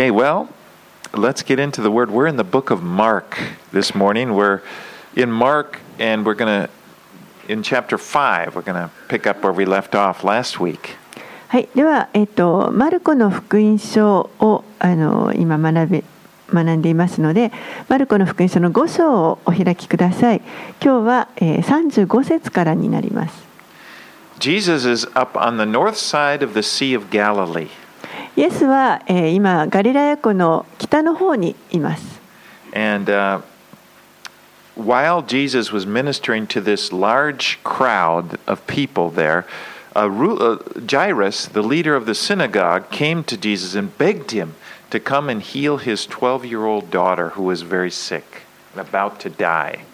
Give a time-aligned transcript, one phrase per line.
[0.00, 0.48] Hey, well,
[1.12, 2.08] let's get into the word.
[2.08, 3.36] We're in the book of Mark
[3.72, 4.36] this morning.
[4.36, 4.62] We're
[5.16, 6.70] in Mark, and we're going to,
[7.48, 10.94] in chapter 5, we're going to pick up where we left off last week.
[11.48, 16.04] はい、では、えっと、マルコの福音書をあの今学べ
[16.52, 17.50] 学んでいますので、
[17.88, 20.42] マルコの福音書の5章をお開きください。
[20.80, 23.42] 今日は、えー、35節からになります。
[24.38, 27.68] Jesus is up on the north side of the Sea of Galilee.
[28.37, 32.21] イエスは、えー今、ガリラヤ湖の北の方にいます。
[32.75, 33.41] And uh,
[34.75, 39.45] while Jesus was ministering to this large crowd of people there,
[39.95, 44.55] uh, Ru- uh, Jairus, the leader of the synagogue, came to Jesus and begged him
[44.89, 48.43] to come and heal his 12 year old daughter who was very sick
[48.75, 49.85] and about to die.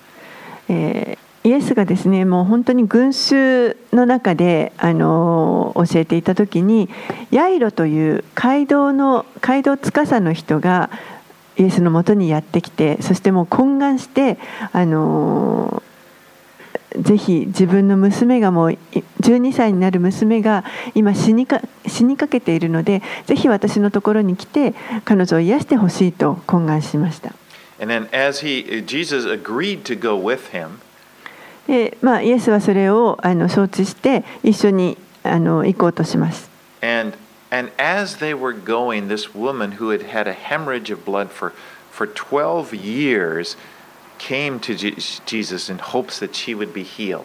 [0.69, 6.88] えー イエスがですねもう本当に群衆の中で、あの教えていた時に
[7.30, 10.90] ヤイロという街道の街道司の人が
[11.58, 14.38] イエスのもとにやってきてそしてもう懇願して、
[14.72, 15.82] あの
[16.96, 18.70] ぜひ自分の娘がもう
[19.20, 27.34] 12歳になる娘が今死にか死にかけているのでぜひ私のところに来て彼女を癒してほしいと懇願しました。
[27.80, 30.78] And then, as he, Jesus agreed to go with him,
[31.66, 36.50] でまあ、イエスはそれをあの承知して一緒にあの行こうとします。
[36.82, 37.16] And
[37.50, 41.52] and as they were going, this woman who had had a hemorrhage of blood for
[41.90, 43.56] for 12 years
[44.18, 47.24] came to Je- Jesus in hopes that she would be healed.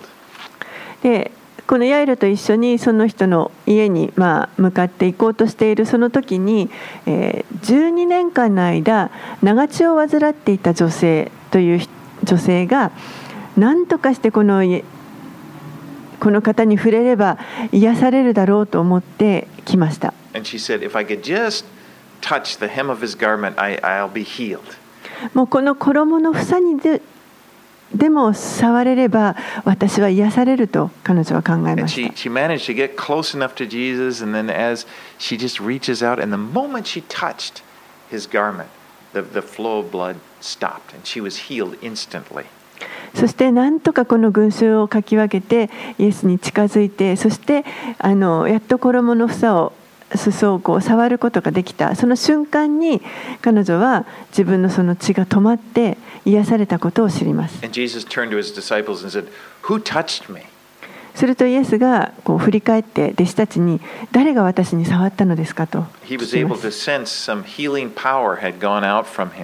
[1.03, 1.31] で
[1.67, 6.69] このヤイロと一緒にその人の家に、まあ、向かって行こうとしているその時に、
[7.05, 12.91] えー12年間の間長血を患っていた女性という人女性が
[13.59, 14.85] 何とかしてこの家
[16.19, 17.38] この方に触れれば
[17.71, 20.13] 癒されるだろうと思ってきました。
[20.33, 21.66] She.
[25.33, 27.01] もうこの衣の房にで
[27.93, 29.35] でも触れれば
[29.66, 32.13] 私は癒されると彼女は考えまし she, た。
[32.13, 34.85] she managed to get close enough to Jesus, and then as
[35.17, 37.63] she just reaches out, and the moment she touched
[38.09, 38.69] his garment,
[39.13, 42.45] the, the flow of blood stopped, and she was healed instantly.
[43.16, 47.66] そしてなんとかこの群衆をかき分けてイエスに近づいてそして
[47.97, 49.74] あのやっと衣の房を
[50.16, 51.96] 裾をこう触ることができた。
[51.96, 53.02] その瞬間に
[53.42, 57.64] 彼女は自分のその血が止まって癒されたことを知ります。
[61.16, 63.81] するとイエスがこう振り返って弟子たちに
[64.12, 66.56] 誰が私に触ったのですかと聞きま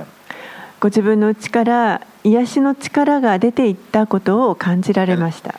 [0.01, 0.14] す
[0.85, 5.55] ご自分の力癒しの力が出ていったことを感じられました。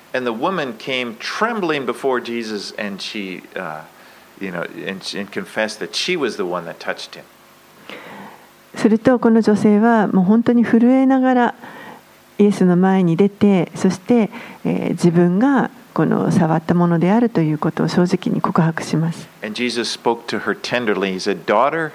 [8.76, 11.54] するとこの女性はもう本当に震えながら
[12.38, 14.30] イエスの前に出てそして
[14.62, 19.26] 自分がこの触ったものであるということを正直に告白します。
[19.42, 21.16] And Jesus spoke to her tenderly.
[21.16, 21.90] is a Daughter,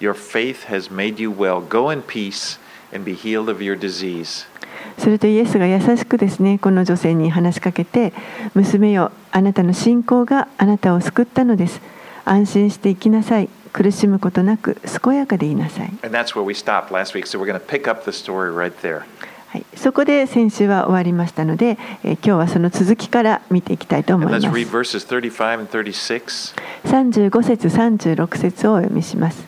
[0.00, 1.60] your faith has made you well.
[1.60, 2.58] Go in peace.
[2.94, 4.46] And be healed of your disease.
[4.98, 8.12] するとイエスが優しくですねこの女性に話しかけて
[8.54, 11.80] 「娘よあなたの信仰があなたを救ったのです
[12.24, 17.26] 安心して生きなさい苦しむことなく健やかでいなさい」And that's where we stopped last week.
[17.26, 19.02] So we're going to pick up the story right there.
[19.48, 24.46] はい、そこで先週は終わりましたので、えー今日はその続きから見ていきたいと思います。
[24.46, 26.54] verses 35 and 36.
[26.84, 29.44] 35節36節をお読みします。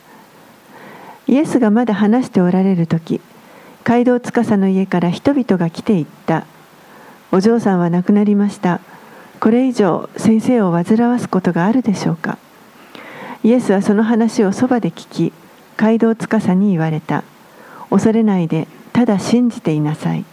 [1.29, 3.21] イエスがまだ話しておられる時
[3.87, 6.45] 街道司の家から人々が来ていった。
[7.31, 8.81] お嬢さんは亡くなりました。
[9.39, 12.37] これ以上先生を煩わすことがあるでしょうか。
[13.45, 15.33] イエスはその話をそばで聞き、
[15.77, 17.23] 街道司に言われた。
[17.89, 20.25] 恐れないで、ただ信じていなさい。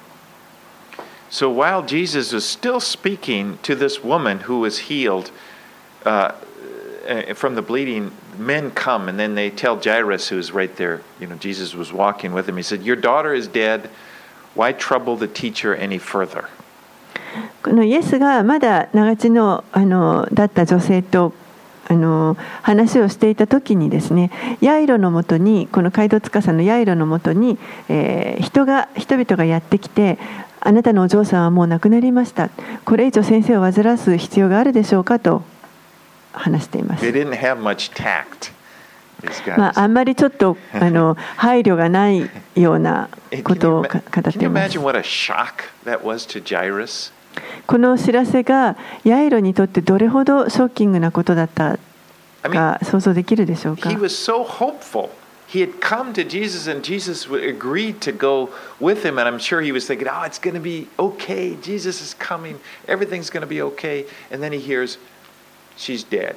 [1.30, 5.32] So while Jesus was still speaking to this woman who was healed
[6.06, 6.34] uh,
[7.08, 8.10] uh, from the bleeding,
[8.40, 12.34] men come and then they tell Jairus, who's right there, you know, Jesus was walking
[12.34, 13.90] with him, he said, Your daughter is dead.
[14.56, 16.46] Why trouble the teacher any further?
[17.64, 21.34] このイエスがまだ長地のあのだった女性と
[21.88, 24.32] あの話をしていた時にですね
[24.62, 27.58] ヤイロのもとにこの街道司のヤイロのもとに、
[27.90, 30.18] えー人が人々がやってきて
[30.60, 32.50] あなたのお嬢さんはもう亡くなりました
[32.86, 35.44] これ以上先生を煩わす必要があるでしょうかと
[36.34, 37.06] 話しています。
[39.58, 43.10] ま.あ、あんまりちょっとあの配慮がないような
[43.44, 43.92] ことを語っ
[44.34, 44.80] ています?
[47.66, 51.80] この知らせがヤイロにとってどれほどショッキングなことだった
[52.44, 55.10] か想像できるでしょうか he was so hopeful
[55.54, 58.50] he had come to Jesus and Jesus agreed to go
[58.80, 59.20] with him.
[59.20, 61.56] And I'm sure he was thinking, oh, it's going to be okay.
[61.62, 62.60] Jesus is coming.
[62.88, 64.08] Everything's going to be okay.
[64.32, 64.98] And then he hears,
[65.78, 66.36] she's dead.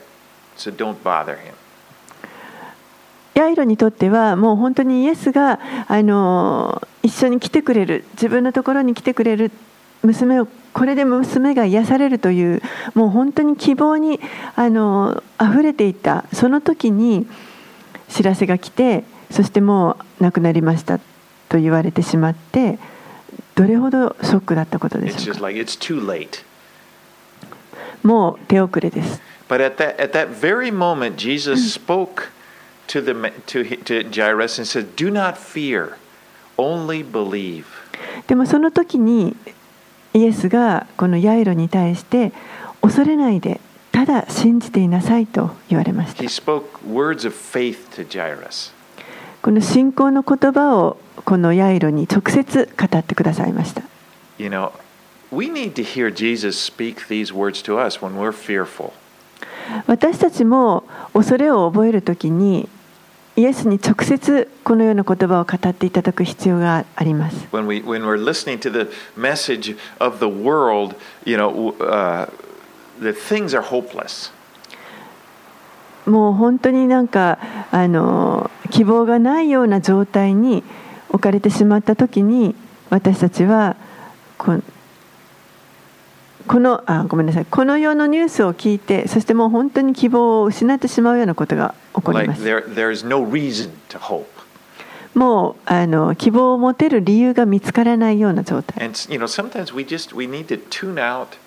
[0.56, 1.54] So don't bother him.
[3.34, 9.50] ヤイロにとってはもう本当にイエスがあの一緒に来てくれる自分のところに来てくれる
[10.02, 12.62] 娘をこれで娘が癒されるという
[12.94, 14.20] もう本当に希望に
[14.54, 17.26] あの溢れていたその時に
[18.08, 20.98] 知らせが来てそしてもう亡くなりました
[21.48, 22.78] と言われてしまって
[23.54, 26.44] どれほどショックだったことでしょうか like, it's too late.
[28.02, 32.30] もう手遅れです But at that, at that very moment, Jesus spoke
[32.88, 33.12] to, the,
[33.46, 35.96] to, to Jairus and said, Do not fear,
[36.58, 37.64] only believe.
[38.26, 39.36] でもその時に
[40.14, 42.32] イエスがこのヤイロに対して
[42.80, 43.60] 恐れないで
[43.92, 48.72] ただ信じていなさいと言われました He spoke words of faith to Jairus.
[49.42, 53.82] この信仰の言葉をこのヤイロに直接語ってくださいました
[54.38, 54.72] You know,
[55.30, 58.92] we need to hear Jesus speak these words to us when we're fearful.
[59.86, 62.68] 私たちも恐れを覚える時に
[63.34, 70.94] イエスに直接このような言葉を語っていただく必要があります When, we, when we're listening to the message of the world,
[71.24, 72.30] you know, uh,
[73.00, 74.32] that things are hopeless.
[76.08, 77.38] もう本当になんか
[77.72, 80.62] あの希望がないような状態に
[81.08, 82.54] 置かれてしまった時に
[82.90, 83.76] 私たちは
[84.38, 84.60] こ
[86.46, 93.26] このあごめんなさいこの世のニュースを聞いてそしてもう本当に希望を失ってしまうようなことが起こり Like ます there, there's no.
[95.14, 101.38] もうあの希望を持てる理由が見つからないような状態 And you know, sometimes we just we need to tune out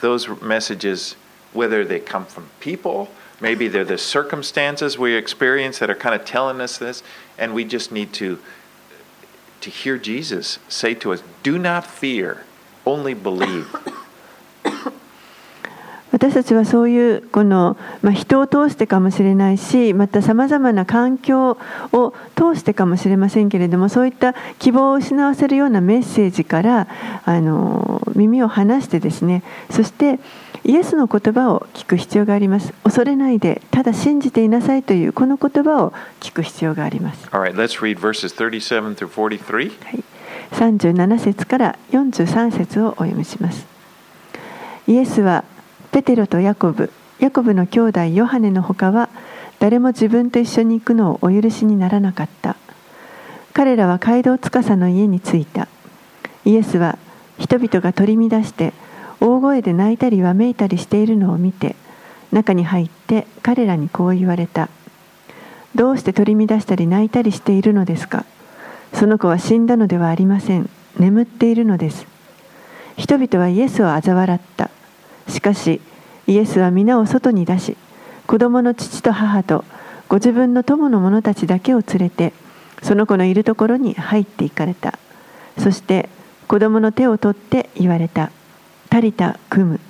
[0.00, 1.16] those messages,
[1.54, 3.08] whether they come from people,
[3.40, 7.02] maybe they're the circumstances we experience that are kind of telling us this,
[7.38, 8.38] and we just need to
[9.62, 12.44] to hear Jesus say to us, "Do not fear,
[12.84, 13.66] only believe."
[16.18, 21.56] 私たちはそういうこの、まあ、人を通してかもしれないしまたさまざまな環境
[21.92, 26.88] を通してかもしれませんけれどもそういった希望を失わせるようなメッセージから
[27.24, 30.18] あの耳を離してですねそして
[30.64, 39.70] イエスの言葉を聞く必要があります恐れないでただ信じていなさいというこの言葉を聞く必要があります All right, let's read verses 37 through 43.
[39.84, 40.04] はい、
[40.50, 43.78] 37節から43節をお読みします。
[44.88, 45.44] イエスは
[45.90, 49.08] ペテロとヤコブ、ヤコブの兄弟ヨハネのほかは
[49.58, 52.56] 誰も自分と一緒に行くのをお許しにならなかった。
[53.52, 55.66] 彼らは街道司の家に着いた。
[56.44, 56.98] イエスは
[57.38, 58.72] 人々が取り乱して
[59.20, 61.74] 大声で泣いたりわめいたりしているのを見て
[62.30, 64.68] 中に入って彼らにこう言われた。
[65.74, 68.24] どうして取り乱したり泣いたりしているのですか？
[68.92, 70.70] その子は死んだのではありません。
[70.98, 72.06] 眠っているのです。
[72.96, 74.70] 人々はイエスを嘲笑った。
[75.28, 75.80] しかし、
[76.26, 77.76] イエスは皆を外に出し、
[78.26, 79.64] 子供の父と母と
[80.08, 82.32] ご自分の友の者たちだけを連れて、
[82.82, 84.98] その子のいるところに入っていかれた。
[85.58, 86.08] そして、
[86.46, 88.30] 子供の手を取って言われた。
[88.88, 89.80] タリタ・クム。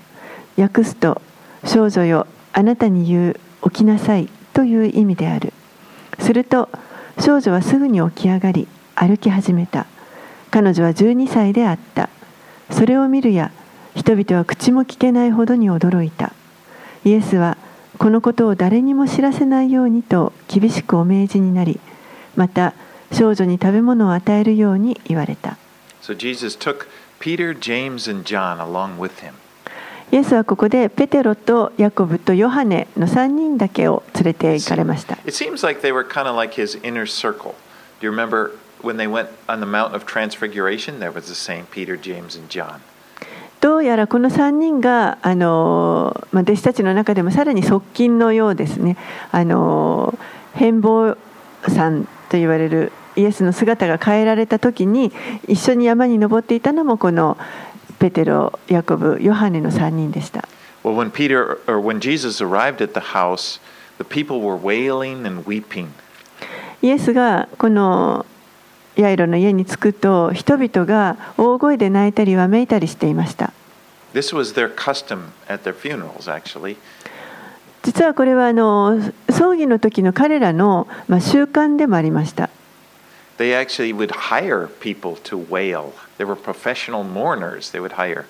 [0.56, 1.22] 訳すと、
[1.64, 5.52] 少女よ、あなたに言う、起きなさいという意味である。
[6.18, 6.68] すると、
[7.20, 9.86] 少女はすぐに起き上がり、歩き始めた。
[10.50, 12.08] 彼女は12歳であった。
[12.70, 13.52] それを見るや、
[13.98, 16.32] 人々は口も聞けないほどに驚いた。
[17.04, 17.58] イエスは
[17.98, 21.80] このことを誰にも知らせないようにと厳しくお命じになり、
[22.36, 22.74] また
[23.10, 25.58] 少女に食べ物を与えるように言われた。
[26.00, 26.86] So Jesus took
[27.18, 29.32] Peter, James, and John along with him.
[30.12, 35.14] イエスはここでペテロとヤコブとヨハネの3人だけを連れて行かれました。
[35.24, 37.56] It seems like they were kind of like his inner circle.
[38.00, 41.00] Do you remember when they went on the Mount of Transfiguration?
[41.00, 42.80] There was the same Peter, James, and John.
[43.60, 48.96] どうやらこの3人があの、まあ、弟子たちの中でもさらに側近のようですね
[49.32, 50.16] あの
[50.54, 51.16] 変貌
[51.68, 55.12] 山と言われるイエスの姿が変えられた時に
[55.48, 57.36] 一緒に山に登っていたのもこの
[57.98, 60.46] ペテロ、ヤコブ、ヨハネの3人でした。
[60.84, 63.60] Well, when Peter or when Jesus arrived at the house,
[63.98, 65.88] the people were wailing and weeping.
[66.80, 68.24] イエスがこの
[68.98, 73.52] ヤイロの家に着くと人々が大声で泣いたりわめいたりしていました。
[74.12, 76.76] This was their custom at their funerals, actually.
[77.84, 79.00] 実はこれはあの
[79.30, 82.50] 葬儀の時の彼らの、まあ、習慣でもありました。
[83.38, 85.92] They actually would hire people to wail.
[86.18, 87.70] They were professional mourners.
[87.70, 88.24] They would hire.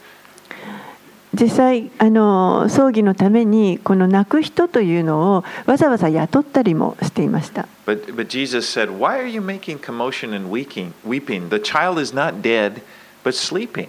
[1.34, 7.68] 実際あの葬儀のためにこの泣く人というのをわざわざ雇ったりもしていました。
[7.86, 10.92] But, but Jesus said, Why are you making commotion and weeping?
[11.06, 11.50] weeping?
[11.50, 12.82] The child is not dead,
[13.24, 13.88] but sleeping.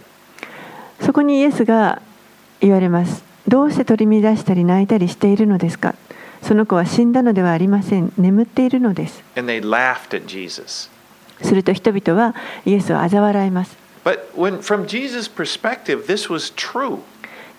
[1.01, 2.01] そこにイエスが
[2.59, 3.23] 言われます。
[3.47, 5.95] どうして取り乱したり泣いたりしているのですか
[6.41, 8.11] その子は死んだのではありません。
[8.17, 9.23] 眠っているのです。
[9.35, 10.89] And they laughed at Jesus.
[11.41, 13.77] すると人々はイエスを嘲笑います。
[14.03, 16.99] But when, from Jesus' perspective, this was true.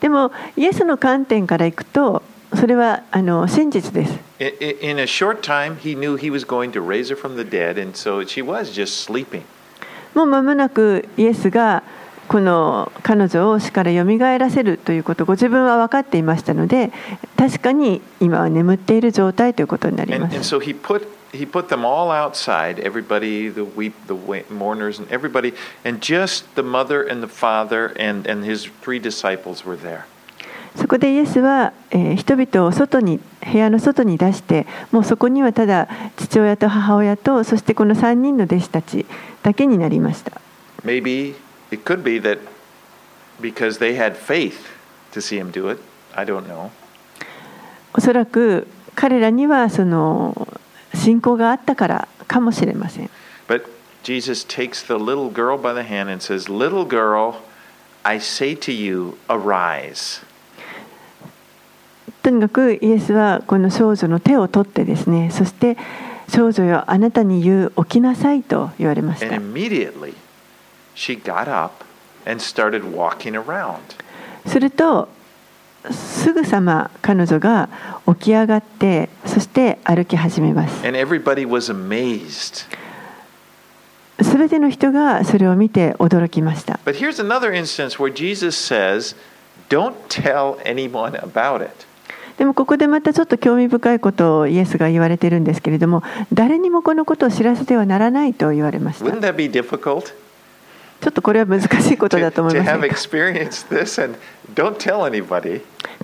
[0.00, 2.22] でもイエスの観点からいくと
[2.54, 4.18] それはあの真実です。
[4.40, 7.92] In a short time, he knew he was going to raise her from the dead, and
[7.94, 9.42] so she was just sleeping.
[10.14, 11.82] もう間もなくイエスが
[12.26, 16.92] この彼女を死からよみがえらせるということをご自分は分かっていましたので
[17.36, 20.54] 確かに今は眠っている状態ということになり And, ま and す。
[20.54, 26.00] so he put he put them all outside, everybody, the weep, the mourners, and everybody, and
[26.00, 30.06] just the mother and the father and, and his three disciples were there.
[30.76, 39.04] そこでイエスは、えー人々を外に部屋の外に出してもうそこにはただ父親と母親とそしてこの3人の弟子たち
[39.42, 40.40] だけになりました。
[40.84, 41.34] Maybe
[41.72, 42.38] it could be that
[43.40, 44.54] because they had faith
[45.12, 45.80] to see him do it.
[46.14, 46.70] I don't know.
[47.92, 50.46] おそらく彼らにはその
[50.94, 53.10] 信仰があったからかもしれません。
[53.48, 53.64] But
[54.02, 57.34] Jesus takes the little girl by the hand and says, Little girl,
[58.02, 60.24] I say to you, arise.
[62.22, 65.78] とにかくイエスはこの少女の手を取ってですねそして
[66.28, 70.14] 少女よあなたに言う起きなさいと言われまし And た immediately
[70.94, 71.84] she got up
[72.26, 73.78] and started walking around.
[74.46, 75.08] すると
[75.90, 77.68] すぐさま彼女が
[78.06, 80.84] 起き上がってそして歩き始めます。
[84.22, 86.78] すべての人がそれを見て驚きました。
[92.36, 99.04] でもここでまたちょっと興味深いことをイエスが言われてるんですけれども誰にもこのことを知らせてはならないと言われました。
[101.00, 102.64] ちょっとこれは難しいことだと思いま
[102.96, 103.08] す?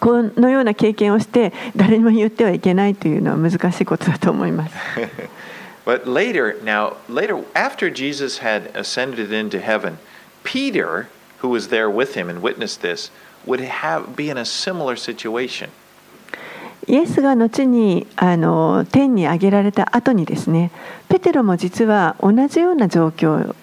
[0.00, 4.74] このような経験をして誰にも言ってはいけないというのは難しいことだと思います。
[5.86, 9.98] But later, now, later, after Jesus had ascended into heaven,
[10.42, 11.06] Peter,
[11.40, 13.10] who was there with him and witnessed this,
[13.46, 15.68] would have be in a similar situation.
[16.88, 20.70] イエスが後にあの天に上げられた後にですね
[21.08, 23.54] ペテロも実は同じような状況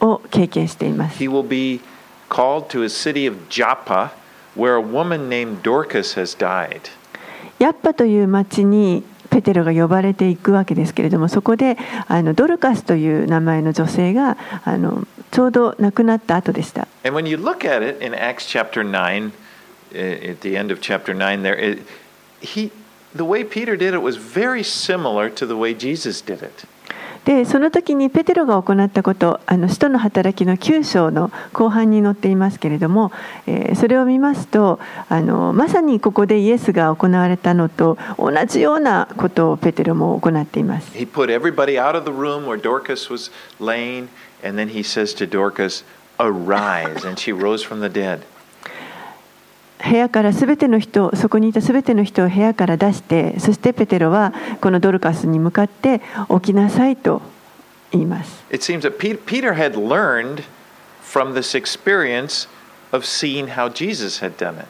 [0.00, 1.22] を経験しています。
[1.22, 1.80] He will be
[2.28, 4.10] called to a city of Joppa,
[4.56, 6.90] where a woman named Dorcas has died.
[7.58, 11.76] ヤッパという町にペテロが呼ばれていくわけですけれどもそこで
[12.06, 16.86] あのドルカスという名前の女性があのちょうど亡くなった後でした。
[17.04, 19.32] And when you look at it in Acts chapter 9,
[19.92, 21.82] uh, at the end of chapter 9, there, it,
[22.40, 22.70] he,
[23.14, 26.64] the way Peter did it was very similar to the way Jesus did it.
[27.26, 33.10] でその時にペテロが行ったこと、あの使徒の働きの9章の後半に載っていますけれども、
[33.48, 34.78] え、それを見ますと
[35.08, 40.96] あの、まさにここでイエスが行われたのと同じようなことをペテロも行っています。
[49.84, 57.22] 部屋からすべての人そこにいたすべての人を部屋から出してそしてペテロはこのドルカスに向かって起きなさいと
[57.92, 58.44] 言います。
[58.50, 60.42] It seems that Pe- Peter had learned
[61.02, 62.48] from this experience
[62.92, 64.66] of seeing how Jesus had done it.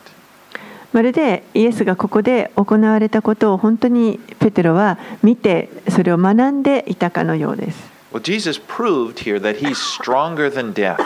[0.92, 7.90] まるでイエスがここで行われたことを本当にペテロは見てそれを学んでいたかのようです。
[8.12, 10.98] Well, Jesus proved here that he's stronger than death.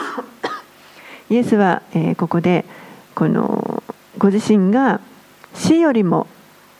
[1.29, 2.65] イエスは、えーここで
[3.15, 3.83] この
[4.17, 5.01] ご自身が
[5.53, 6.27] 死よりも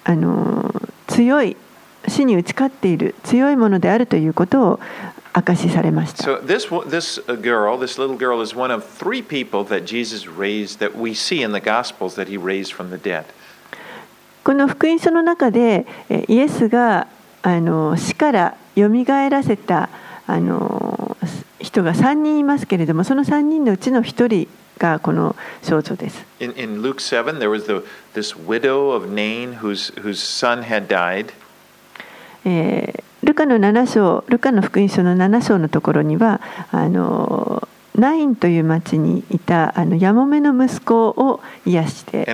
[0.03, 0.73] あの
[1.07, 1.57] 強い
[2.07, 4.79] 死に打ち勝っている強いものであるということを
[5.35, 6.23] 明かしされました。
[14.43, 15.85] この福音書の中で
[16.27, 17.07] イエスが
[17.43, 19.89] あの死からよみがえらせた
[20.27, 21.15] あの
[21.59, 24.47] 人が3人いますけれどもその3人のうちの1人
[24.81, 26.25] がこの少女です。
[26.39, 26.53] In,
[33.23, 42.25] ルカの7章、ルカの福音書の7章のところには、あのナインという町にいたあのヤモメの息子を癒して。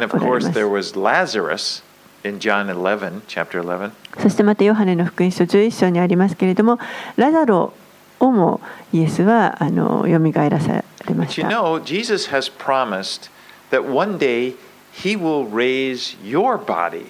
[4.18, 6.80] そしてまたヨハネの福音書11章にありますけれども、
[7.18, 7.74] ラザロ。
[8.20, 8.62] をも
[8.94, 11.50] イエスはあの蘇らされま But し you た。
[11.50, 13.30] know, Jesus has promised
[13.72, 14.56] that one day
[15.04, 17.08] He will raise your body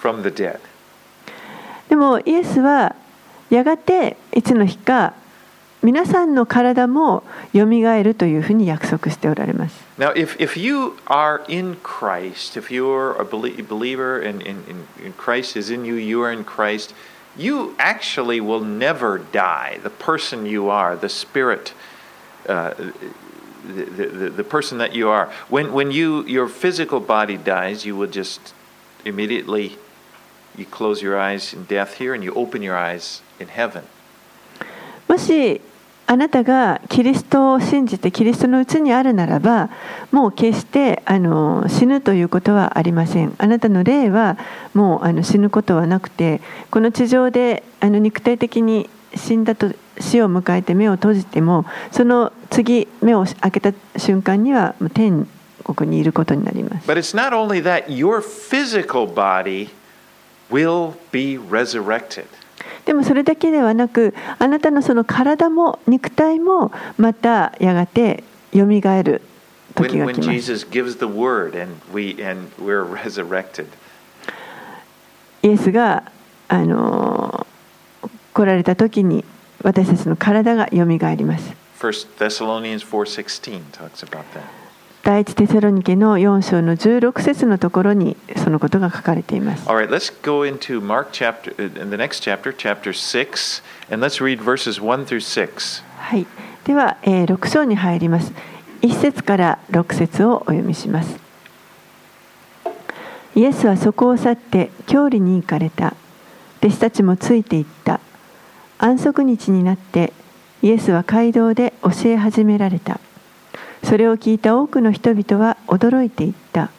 [0.00, 0.60] from the dead.
[1.88, 2.94] でもイエスは
[3.50, 5.14] やがていつの日か
[5.82, 9.84] 皆さんの体もよみがえるというふうに約束しておられます。
[9.98, 15.14] Now, if, if you are in Christ, if you're a belie- believer and, and, and and
[15.18, 16.94] Christ is in you, you are in Christ,
[17.36, 19.78] you actually will never die.
[19.82, 21.72] The person you are, the spirit,
[22.48, 22.74] uh,
[23.66, 25.32] the, the, the- person that you are.
[25.48, 28.54] When, when you, your physical body dies, you will just
[29.04, 29.76] immediately
[30.56, 33.84] you close your eyes in death here and you open your eyes in heaven.
[35.06, 35.60] もし
[36.06, 39.70] あなたがキリストを信じてキリストのうちにあるならば
[40.12, 44.36] もう決してあの死ぬということはありませんあなたの霊は
[44.74, 55.26] もうあの死ぬことはなくてこの地上であの肉体的に死んだと死を迎えて目を閉じてもその次目を開けた瞬間には天
[55.64, 59.70] 国にいることになります But it's not only that, your physical body
[60.50, 62.26] will be resurrected.
[62.84, 69.22] でもそれだけではなく、あなたのその体も肉体もまたやがてよみがえる
[69.74, 69.96] 時。
[75.42, 76.10] イエスが、
[76.48, 77.46] あの、
[78.32, 79.24] 来られた時に
[79.62, 81.54] 私たちの体がよります。
[81.80, 84.63] 1 Thessalonians 4:16 talks about that.
[85.04, 89.68] 第一テセロニケの4章の16節のところにそのことが書かれています。
[89.68, 94.42] Right, let's go into Mark chapter, uh, in the next chapter, chapter 6, and let's read
[94.42, 95.84] verses 1 through 6.
[95.98, 96.26] はい、
[96.64, 98.32] では、えー6章に入ります。
[98.80, 101.18] 1節から6節をお読みします。
[103.34, 105.94] イエスはそこを去って郷里に行かれた。
[106.62, 108.00] 弟子たちもついて行った。
[108.78, 110.14] 安息日になって
[110.62, 113.00] イエスは街道で教え始められた
[113.84, 116.70] それを聞いた多くの人々は驚いていった。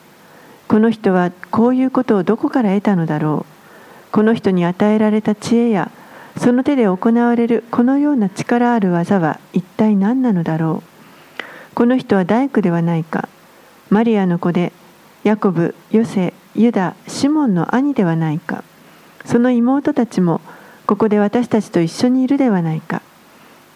[0.68, 4.12] この人はこういうことをどこから得たのだろう。
[4.12, 5.92] この人に与えられた知恵や
[6.38, 11.75] その手で行われるこのような力ある技は一体何なのだろう。
[11.75, 13.29] この人は大工ではないか。
[13.90, 14.74] マリアの子で
[15.24, 18.64] ヤコブヨセユダシモンの兄ではないか。
[19.25, 20.42] その妹たちも
[20.88, 23.03] ここで私たちと一緒にいるではないか。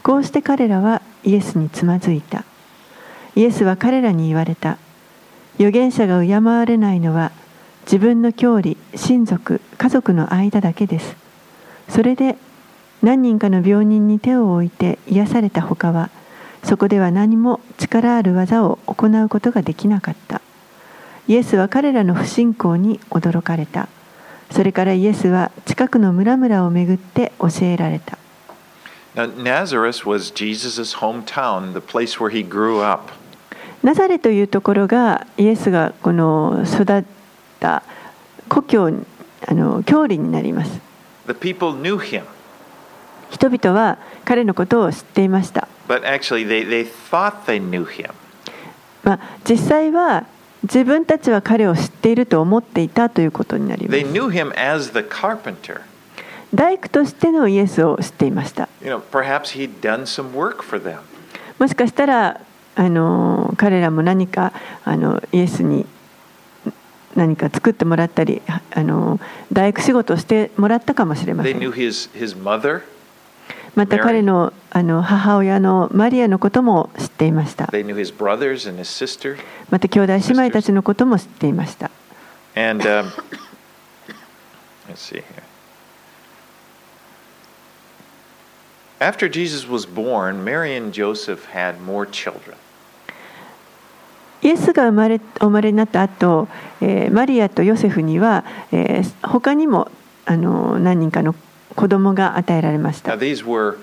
[0.01, 2.43] こうして彼らはイエスにつまずいた。
[3.39, 4.77] イエスは彼らに言われた。
[5.55, 7.31] 預言者が敬われないのは
[7.83, 11.15] 自分の郷里親族家族の間だけです。
[11.87, 12.35] それで
[13.01, 16.09] 何人かの病人に手を置いて癒されたほかは
[16.65, 20.41] そこでは何も力ある技を行うことができなかった。
[21.29, 23.87] イエスは彼らの不信仰に驚かれた。
[24.51, 28.17] それからイエスは近くの村々を巡って教えられた。
[29.15, 33.13] Now, Nazareth was Jesus' hometown, the place where he grew up.
[33.83, 37.03] ナザレというところがイエスがこの育っ
[37.59, 37.83] た
[38.49, 39.05] 故郷
[39.47, 40.79] あの郷里になります。
[43.29, 45.67] 人々は彼のことを知っていました。
[45.87, 46.87] Actually, they, they
[47.45, 48.09] they
[49.03, 50.25] まあ実際は
[50.63, 53.99] 自分たちは彼を知っていると思っていたということになります。
[56.53, 58.67] 大工としてのイエスを知っていました。
[58.83, 59.01] You know,
[61.59, 62.41] もしかしたら
[62.75, 64.53] あの彼らも何か
[64.85, 65.85] あのイエスに
[67.15, 69.19] 何か作ってもらったりあの
[69.51, 72.81] 大工仕事をしてもらったかもしれませ They ん knew his, his mother.
[73.75, 79.37] また彼のあの母親のマリアのことも知っていました They knew his brothers and his sister.
[79.69, 81.91] また兄弟姉妹たちのことも知っていました
[82.55, 83.05] And um,
[84.87, 85.23] let's see here.
[88.99, 92.55] After Jesus was born, Mary and Joseph had more children.
[94.41, 96.47] イエスが生まれお生まれになった後、
[96.81, 99.89] えーマリアとヨセフには、えー他にも
[100.25, 101.35] あの何人かの
[101.75, 103.77] 子供が与えられまし Now, た these were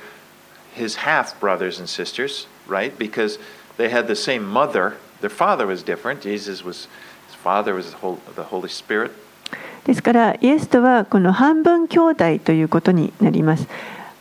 [0.74, 2.96] his half brothers and sisters, right?
[2.96, 3.38] Because
[3.78, 4.96] they had the same mother.
[5.20, 6.20] Their father was different.
[6.20, 6.88] Jesus was,
[7.26, 7.92] his father was
[8.34, 9.12] the Holy Spirit.
[9.84, 13.68] ですからイエスとはこの半分兄弟ということになります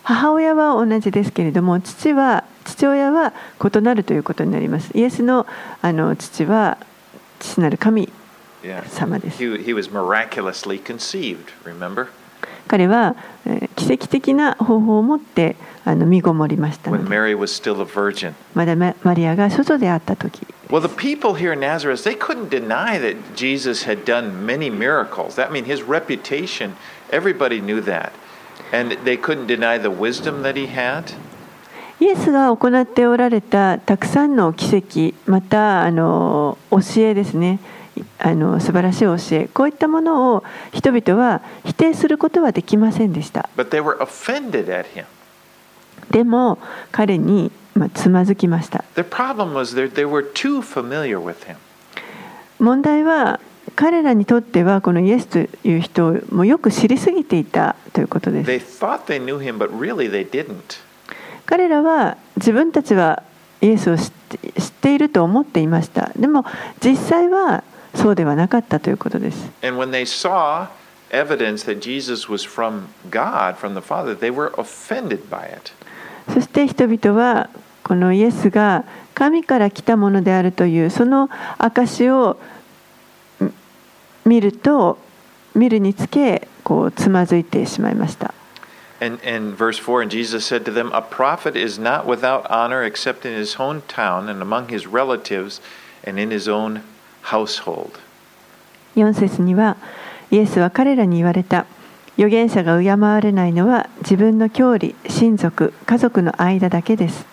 [0.06, 5.46] 母親は同じですけれども父は父親は異なるということになりますイエスの
[5.82, 6.78] あの父は
[7.39, 8.12] 父なる神
[8.63, 8.84] Yeah.
[8.89, 12.08] 様です He, he was miraculously conceived, remember?
[12.68, 13.15] 彼は
[13.46, 17.04] えー奇跡的な方法を持ってあの身ごもりましたので.
[18.56, 25.36] まだママリアが外であった時 Well, the people here in Nazareth, they couldn't deny that Jesus had done many miracles.
[25.36, 26.72] That I mean his reputation,
[27.12, 28.13] everybody knew that.
[31.99, 37.60] イエスが行っておられたたくさんの奇跡、またあの教えですね、
[38.19, 43.49] あの素晴らしい教え、こういったものを人々は否定することはできませんでした。
[46.12, 46.60] でも
[46.91, 47.51] 彼に
[47.93, 48.84] つまずきました。
[52.60, 53.39] 問題は
[53.75, 58.79] 彼らにとってはこのイエスという人もよく知りすぎていたということです。
[61.45, 63.21] 彼らは自分たちは
[63.61, 64.11] イエスを知っ
[64.81, 66.11] て,いると思っていました。
[66.15, 66.45] でも
[66.83, 67.63] 実際は
[67.95, 69.51] そうではなかったということです。
[76.33, 77.49] そして人々は
[77.83, 78.83] このイエスが
[79.13, 82.39] 神から来たものであるというその証を
[84.25, 84.97] 見ると
[85.53, 88.33] 見るにつけこうつまずいてしまいました。
[89.01, 93.25] And in verse 4, and Jesus said to them, A prophet is not without honor except
[93.25, 95.61] in his own town and among his relatives
[96.05, 96.81] and in his own
[97.23, 97.99] household.
[98.95, 99.77] 4節には
[100.31, 101.65] イエスは彼らに言われた
[102.17, 107.25] 預言者が敬われないのは自分の郷里親族家族の間だけです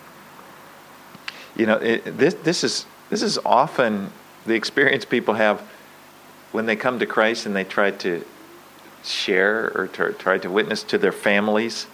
[1.55, 4.11] You know, it, this, this, is, this is often
[4.47, 5.61] the experience people have
[6.53, 8.25] when they come to Christ and they try to
[9.03, 11.89] share or to, try to witness to their families.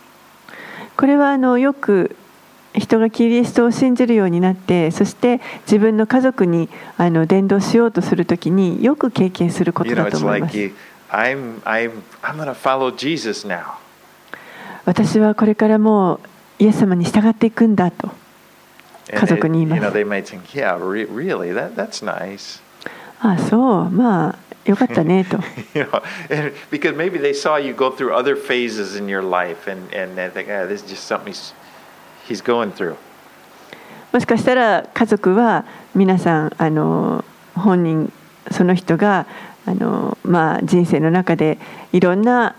[0.97, 2.17] これはあのよく
[2.75, 10.75] 人がキリストを信じるようになってそして自分の家族にあの伝道しようとするときによく経験することだと思います you,
[11.11, 13.65] I'm, I'm, I'm.
[14.85, 16.21] 私はこれからもう
[16.59, 18.11] イエス様に従っていくんだと
[19.13, 19.77] 家族に言いま
[22.39, 22.63] す.
[23.21, 25.39] ああそうまあよかったねと。
[34.13, 38.13] もしかしたら家族は皆さんあの本人
[38.51, 39.27] その人が
[39.65, 41.59] あの、まあ、人生の中で
[41.93, 42.55] いろんな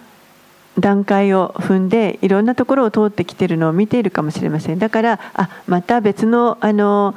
[0.80, 7.14] 段階を踏んでいろんなところを通ってきているのを見ているかもしれませんだからあまた別の,あの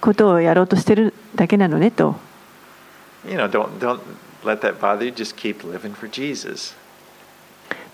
[0.00, 2.16] ことをやろうとしてるだけなのねと。
[3.28, 4.00] You know, don't don't
[4.44, 5.12] let that bother you.
[5.12, 6.74] Just keep living for Jesus.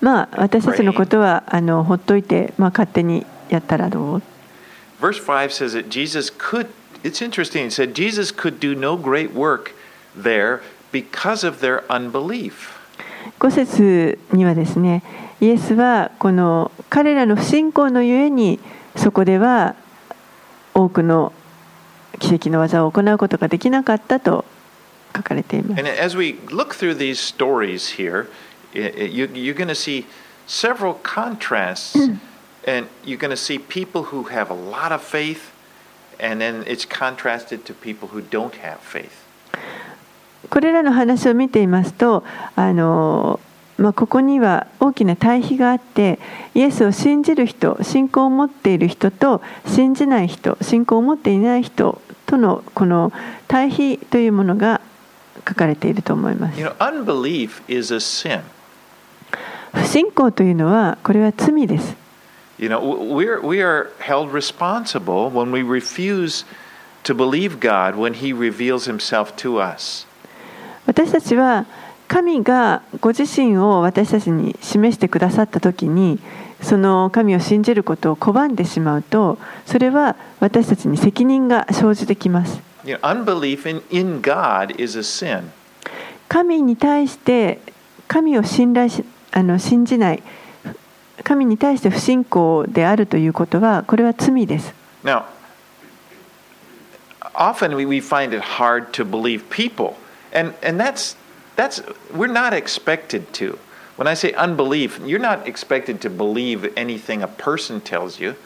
[0.01, 4.23] まあ私たちのことはあのほっといて、まあ、勝手にやったらどう
[5.01, 6.69] Verse five says that Jesus could.
[7.03, 7.67] It's interesting.
[7.67, 9.75] It said Jesus could do no great work
[10.17, 10.61] there
[10.93, 12.77] because of their unbelief.
[13.41, 15.03] 5節にはですね
[15.41, 18.61] イエスはこの彼らの不信仰のゆえに
[18.97, 19.75] そこでは
[20.75, 21.33] 多くの
[22.19, 24.45] 奇跡の技を行うことができなかったと
[25.17, 25.81] 書かれています。
[40.51, 42.25] これらの話を見ていますと
[42.55, 43.41] あの、
[43.79, 46.19] まあ、ここには大きな対比があって
[46.55, 53.13] イエスを信じる人信仰を持っている人と信じない人信仰を持っていない人とのこの
[53.49, 54.81] 対比というものが
[55.57, 58.43] かれていると思います You know, unbelief is a sin.
[59.73, 61.97] 不信仰というのはこれは罪です
[62.59, 66.47] You know, we're, we are held responsible when we refuse
[67.05, 70.07] to believe God when He reveals Himself to us.
[70.87, 71.67] 私たちは
[72.09, 76.21] 神がご自身を私たちに示してくださった時に
[76.63, 85.51] その神を信じることを拒んでしまうとそれは私たちに責任が生じてきます You know, unbelief in, in God is a sin.
[86.29, 87.59] 神に対して
[88.07, 90.23] 神を信頼しあの信じない
[91.25, 94.73] 神に対して不信仰であるということはこれは罪です
[95.05, 95.25] Now,
[97.35, 99.95] often we, we find it hard to believe people,
[100.33, 101.17] and, and that's,
[101.57, 103.59] that's, we're not expected to.
[103.97, 108.37] When I say unbelief, you're not expected to believe anything a person tells you.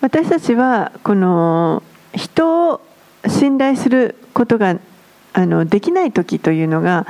[0.00, 1.82] 私たちはこの
[2.14, 2.80] 人を
[3.28, 4.78] 信頼することが
[5.32, 7.06] あのできない時というのが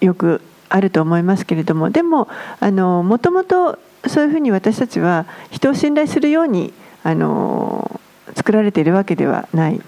[0.00, 2.28] よくあると思いますけれどもでも
[2.60, 6.72] あのもともとそういうふうに私たちは人を信頼するように
[7.02, 8.00] あの
[8.34, 9.80] 作られているわけではない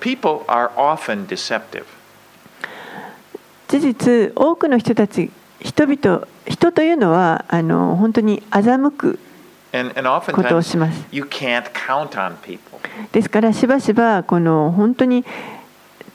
[0.00, 1.84] people are often deceptive.
[3.68, 9.18] 事実多くの人たち人々人というのはあの本当に欺く
[10.32, 11.06] ことをします。
[13.12, 15.24] ですからしばしばこの本当に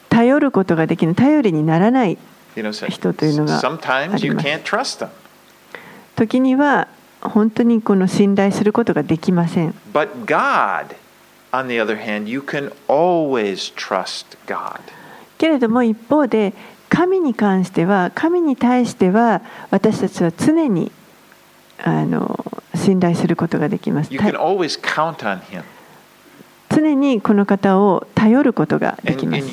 [0.09, 2.17] 頼ることができない頼りにならない
[2.89, 3.59] 人というのが
[6.15, 6.87] 時には
[7.21, 9.73] 本当にこの信頼することができません。
[15.37, 16.53] けれども一方で
[16.89, 19.41] 神に関しては神に対しては
[19.71, 20.91] 私たちは常に
[21.83, 22.39] あの
[22.75, 24.11] 信頼することができます。
[26.67, 29.43] 常にこの方を頼ることができます。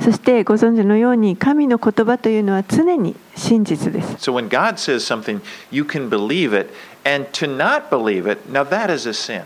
[0.00, 4.30] そしてご存知のように神の言葉というのは常に真実です。
[4.30, 6.72] So when God says something, you can believe it.
[7.04, 9.44] And to not believe it, now that is a sin.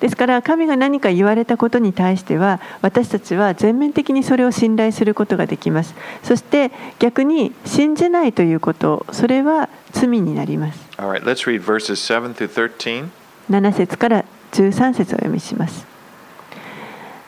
[0.00, 5.94] ですから神が何か言われたことに対しては私たちは全面的にそれを信頼することができます。
[6.22, 10.88] そして逆に信じないということ、それは罪になります。
[10.98, 13.08] All right, let's read verses 7 through 13.
[13.50, 15.86] 7節から13節をお読みします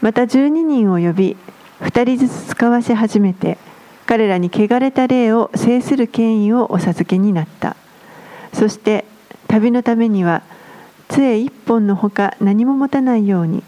[0.00, 1.36] また12人を呼び
[1.80, 3.58] 2人ずつ使わし始めて
[4.06, 7.76] 彼らに汚れた霊を制する権威をお授けになった
[8.52, 9.04] そして
[9.48, 10.42] 旅のためには
[11.10, 13.64] 杖一本のほか何も持たないように。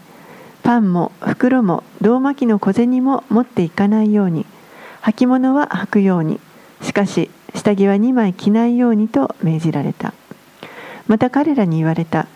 [0.63, 4.45] パンも袋も胴巻きの小銭も持っていかないように。
[5.01, 6.39] 履物は履くように。
[6.81, 10.13] しかし下着は2枚着ないようにと命じられた。
[11.07, 12.27] また彼らに言われた。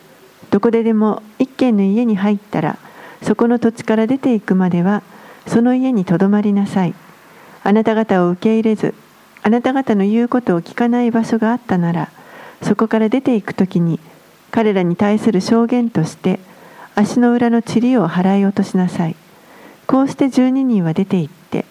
[0.52, 2.78] どこででも一軒の家に入ったら
[3.22, 5.04] そこの土地から出ていくまでは
[5.46, 6.94] その家にとどまりなさい。
[7.64, 8.94] あなた方を受け入れず
[9.42, 12.10] あなた方の言うことを聞かない場所があったなら
[12.62, 14.00] そこから出ていく時に
[14.58, 16.40] 彼らに対する証言として
[16.96, 19.16] 足の裏の塵を払い落としなさい。
[19.86, 21.64] こうして12人は出て行って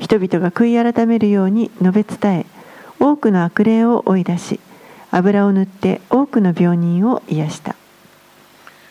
[0.00, 2.46] 人々が悔い改めるように述べ伝え
[2.98, 4.58] 多くの悪霊を追い出し
[5.12, 7.76] 油を塗って多くの病人を癒した。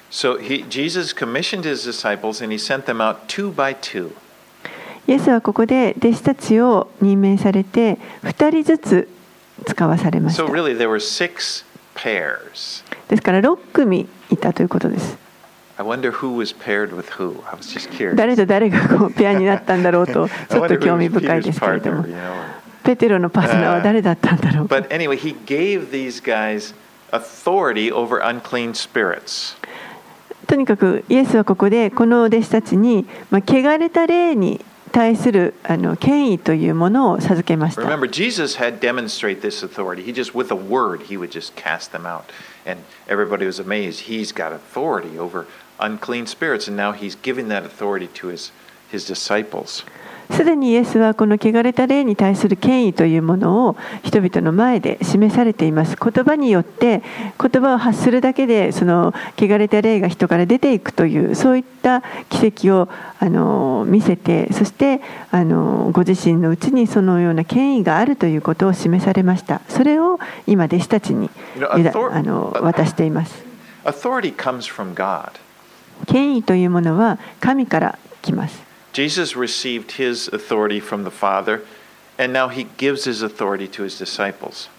[0.09, 4.15] So he, Jesus commissioned his disciples and he sent them out two by two.
[5.05, 9.09] イエスはここで弟子たちを任命されて2人ずつ
[9.65, 12.83] 使わされまし So た really, there were six pairs.
[13.09, 15.17] ですから6組いたということです
[15.77, 17.41] I wonder who was paired with who.
[17.47, 18.15] I was just curious.
[18.15, 22.05] 誰と誰がこうペアになったんだろうとちょっと興味深いですけれども.
[22.83, 26.75] ペテロのパートナーは誰だったんだろうか But anyway, he gave these guys
[27.11, 29.55] authority over unclean spirits.
[30.47, 40.02] とにかくイエスはここでこの弟子たちに、まあ、汚れた霊に対するあの権威というものを授けました Remember, Jesus had demonstrated this authority.
[40.02, 42.24] He just, with a word, he would just cast them out.
[42.66, 44.00] And everybody was amazed.
[44.00, 45.46] He's got authority over
[45.78, 48.50] unclean spirits, and now he's giving that authority to his,
[48.90, 49.84] his disciples.
[50.31, 55.95] すでにイエスはこの汚れた霊に対する権威というものを人々の前で示されています。
[55.99, 57.01] 言葉によって
[57.39, 69.61] 言葉を発するだけでその汚れた霊が人から出ていくというそういった奇跡をあの見せてそしてあのご自身のうちにそのような権威があるということを示されました。
[69.69, 71.29] それを今弟子たちに
[71.69, 71.77] あ
[72.23, 73.43] の渡しています.
[76.07, 78.61] 権威というものは神から来ます
[78.93, 81.63] Jesus received his authority from the Father,
[82.17, 84.69] and now he gives his authority to his disciples.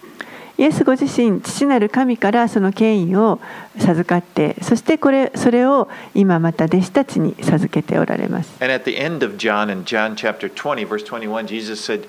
[0.57, 3.41] イエスご自身父なる神からその権威を
[3.77, 12.07] 授かってそしてこれそれを今また弟子たちに授けておられます And at the end of John, in John chapter 20, verse 21, Jesus said,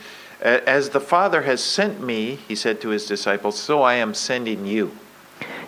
[0.67, 4.67] As the Father has sent me, he said to his disciples, so I am sending
[4.67, 4.91] you.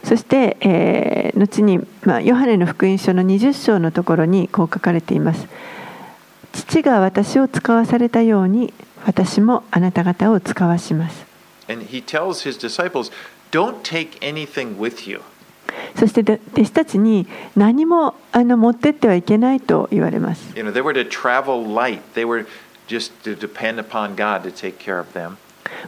[0.03, 5.47] そして、えー後に、まあ、ヨハネの福音書の20章のところにこう書かれています
[6.57, 8.73] 父が私を使わされたように
[9.05, 11.25] 私もあなた方を使わします。
[15.95, 20.57] そして弟子たちに何もあの持ってってはいけないと言われます。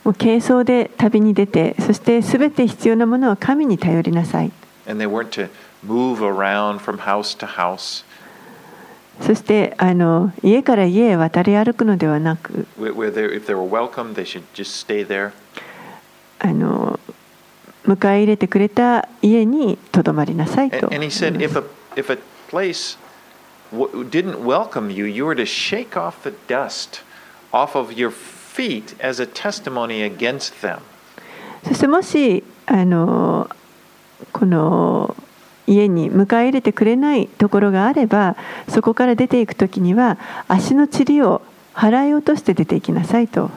[0.03, 4.51] もう軽装で旅に出て、そしてすべて必要なものは神に頼りなさい。
[9.21, 12.65] そしてあの家から家へ渡り歩くのではなく
[16.39, 16.99] あの
[17.85, 20.89] 迎え入れてくれた家にとどまりなさいと。
[31.63, 33.49] そしてもしあの
[34.31, 35.15] この
[35.69, 38.35] 家に迎え入れてくれないところがあれば
[38.67, 41.41] そこから出ていく時には足の塵を
[41.73, 43.51] 払い落として出ていきなさいと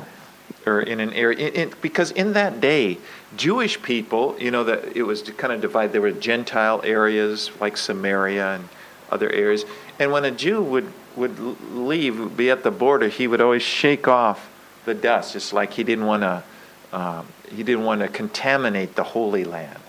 [0.64, 2.98] Or in an area, in, in, because in that day,
[3.37, 5.90] Jewish people, you know, that it was kind of divided.
[5.92, 8.68] There were Gentile areas like Samaria and
[9.11, 9.64] other areas.
[9.98, 11.37] And when a Jew would, would
[11.75, 14.48] leave, be at the border, he would always shake off
[14.85, 16.44] the dust, just like he didn't want to,
[16.92, 19.82] um, he didn't want to contaminate the Holy Land.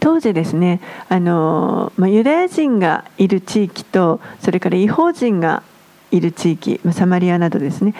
[0.00, 5.62] 当時ですねあの、まあ、ユダヤ人がいる地域とそれから違法人が
[6.10, 7.94] いる地域まあサマリアなどですね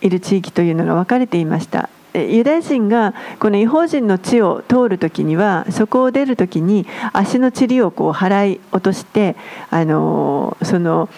[0.00, 1.88] いる地域というのが分かれていました。
[2.14, 9.36] えユダヤ人がこの違法人の地を通る時にはそこを出る時に足の塵をこう払い落として
[9.70, 11.08] あのその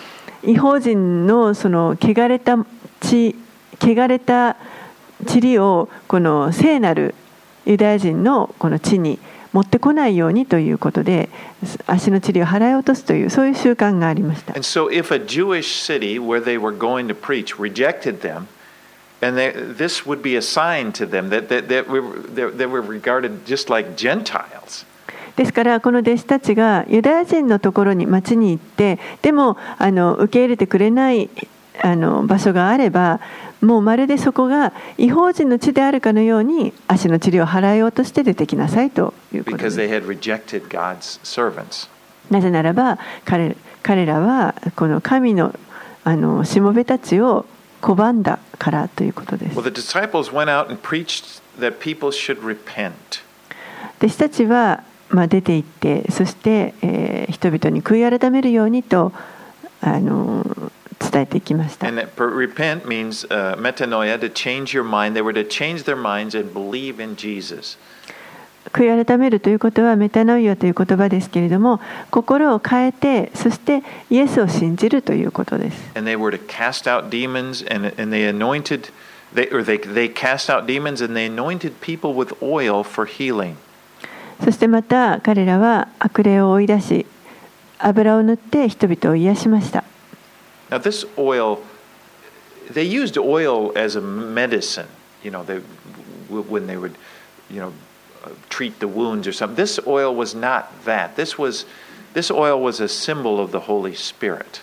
[0.42, 2.56] 違法人のその汚れた
[3.00, 3.36] 地
[3.80, 4.56] 汚れた
[5.26, 7.14] 塵をこの聖なる
[7.66, 9.18] ユダヤ人のこの地に
[9.52, 11.28] 持ってこないようにということで
[11.86, 14.54] 足の塵を払い落とすというそういう習慣がありました。
[25.36, 31.30] ですからこの弟子たちがユダヤ人のところに街に行ってでもあの受け入れてくれない
[31.82, 33.20] あの場所があれば
[33.60, 39.76] もうまるでそこが違法人の地であるかのように足の塵を払い落として出てきなさいということです.
[42.30, 45.58] なぜならば彼彼らはこの神の
[46.04, 47.44] あのしもべたちを
[47.82, 52.92] 拒んだからということです Well, the disciples went out and preached that people should repent.
[53.98, 59.12] 弟子たちは、まあ、出て行ってそして、えー人々に悔い改めるようにと
[59.80, 60.44] あの
[61.00, 61.88] 伝えていきました。
[61.88, 64.78] And repent means、uh, metanoia to change
[68.72, 75.90] 悔い改めるということはメタノイアという言葉ですけれども心を変えてそしてイエスを信じるということです。
[84.44, 87.06] そしてまた彼らは悪霊を追い出し
[87.78, 89.84] 油を塗って人々を癒しました。
[90.71, 91.63] Now, this oil,
[92.69, 94.87] they used oil as a medicine,
[95.23, 95.59] you know, they,
[96.29, 96.97] when they would,
[97.49, 97.73] you know,
[98.23, 99.55] uh, treat the wounds or something.
[99.55, 101.15] This oil was not that.
[101.15, 101.65] This was,
[102.13, 104.61] this oil was a symbol of the Holy Spirit.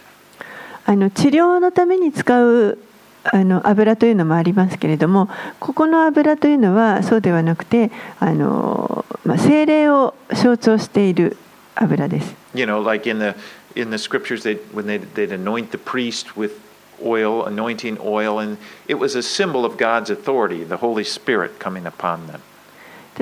[0.84, 2.78] あの治療のために使う
[3.24, 5.28] あの油というのもありますけれども
[5.60, 11.36] ここの油というのはそうではなくてあの、まあ、精霊を象徴している
[11.76, 12.34] 油です。
[12.54, 13.34] You know, like in the
[13.77, 16.59] in the scriptures, they when they they'd anoint the priest with
[17.03, 21.85] oil, anointing oil, and it was a symbol of God's authority, the Holy Spirit coming
[21.85, 22.41] upon them.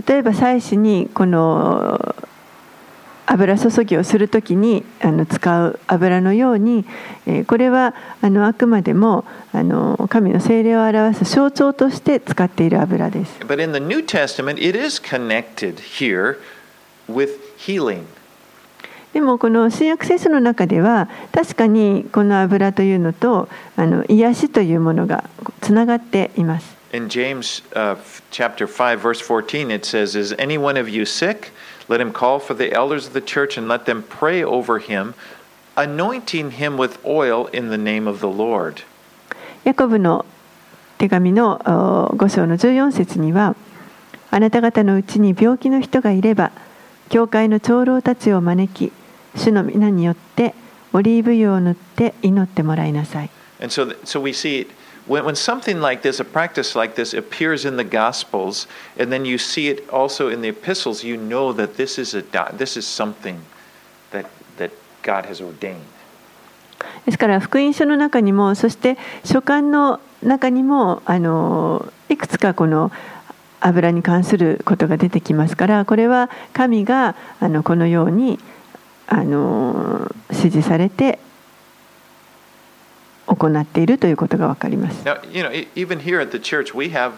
[0.07, 2.15] 例えば祭司にこの
[3.27, 6.85] 油注ぎをするときにあの使う油のように、
[7.25, 13.39] えーこれはあのあくまでもあの神の聖霊を表す象徴として使っている油です。
[13.41, 16.37] But in the New Testament, it is connected here
[17.09, 18.05] with healing.
[19.15, 23.47] でもこの新約聖書の中では確かにこの油というのと
[23.77, 25.23] あの癒しというものが
[25.61, 26.75] つながっています。
[26.91, 27.95] In James uh,
[28.29, 31.53] chapter 5, verse 14, it says, Is any one of you sick?
[31.87, 35.13] Let him call for the elders of the church and let them pray over him,
[35.77, 38.83] anointing him with oil in the name of the Lord.
[39.63, 40.25] ヤコブの
[40.97, 43.55] 手紙の5章の14節には
[44.29, 46.51] あなた方のうちに病気の人がいれば
[47.07, 48.91] 教会の長老たちを招き
[49.35, 50.53] 主の皆によって
[50.93, 54.71] オリーブ油を塗って祈ってもらいなさい And so, so we see it,
[55.07, 58.67] when, when something like this, a practice like this, appears in the Gospels,
[58.99, 62.23] and then you see it also in the epistles, you know that this is, a,
[62.53, 63.41] this is something
[64.11, 64.25] that,
[64.57, 64.71] that
[65.03, 65.85] God has ordained.
[67.05, 72.91] ですから福音書の中にもそして書簡の中にもあのいくつかこの
[73.59, 78.39] 油に関することが出てきますからこれは神があのこのように
[79.07, 81.19] あの指示されて
[83.27, 85.03] 行っているということが分かります。
[85.03, 87.13] Now, you know, e- even here at the church, we have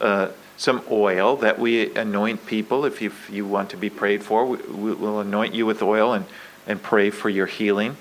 [0.00, 2.84] uh, some oil that we anoint people.
[2.84, 5.82] If you, if you want to be prayed for, we, we will anoint you with
[5.82, 6.26] oil and,
[6.66, 7.94] and pray for your healing.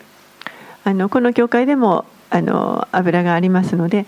[0.83, 4.07] あのこの教会でもあの油がありますので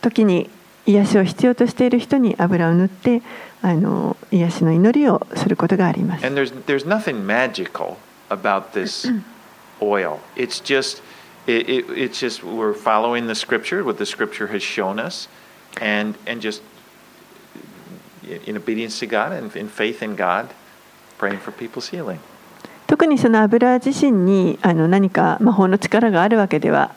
[0.00, 0.48] 時に
[0.86, 3.22] 癒しを必要としている人に油を塗って
[3.60, 6.26] あの癒しの祈りをすることがあります。
[6.26, 7.96] And there's, there's nothing magical
[8.30, 9.06] about this
[9.82, 10.20] oil.
[10.36, 11.02] It's just,
[11.46, 15.28] it, it, it's just we're following the scripture, what the scripture has shown us,
[15.80, 16.62] and, and just
[18.46, 20.50] in obedience to God and in faith in God,
[21.18, 22.20] praying for people's healing.
[22.86, 26.94] 特にその油自身にあの何か魔法の力があるわけでは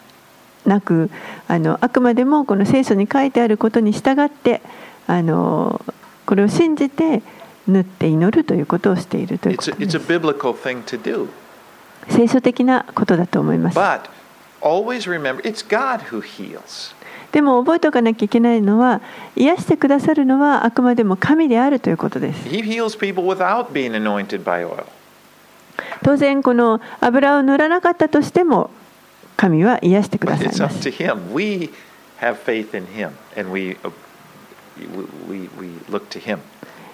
[0.65, 1.09] なく
[1.47, 4.61] あのあくまでもこの聖書に書いてあることに従って
[5.07, 5.81] あの
[6.25, 7.23] これを信じて
[7.67, 9.79] 塗って祈るということをしているということです。
[12.09, 13.75] 聖書的なことだと思います。
[17.31, 19.01] でも覚えておかなきゃいけないのは、
[19.35, 22.47] 癒してくださるのはあくまでも神であるということです。
[26.03, 28.69] 当然、この油を塗らなかったとしても、
[29.35, 30.59] 神は癒してくださいます。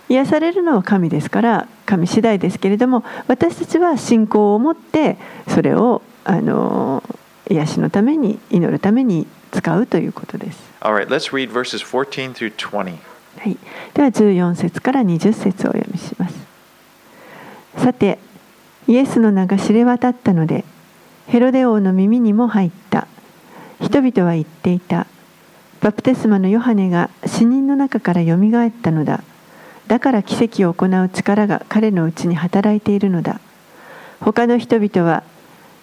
[0.10, 7.04] 癒されるのは神ですから神次第ですけれども私たちは信仰を持ってそれをあの
[7.50, 10.74] 癒しのために祈るために使うということです。
[10.82, 12.98] All right, let's read verses 14 through 20.
[13.40, 13.58] はい、
[13.94, 16.36] では14節から20節をお読みします。
[17.78, 18.20] さて
[18.88, 20.66] イエスの名が知れ渡ったので
[21.28, 23.08] ヘロデ王の耳にも入った
[23.82, 25.08] 人々は言っていた
[25.82, 29.24] バプテスマのヨハネが死人の中からよみがえったのだ
[29.88, 33.40] だから奇跡を行う力が彼のうちに働いているのだ。
[34.22, 35.24] 他の人々は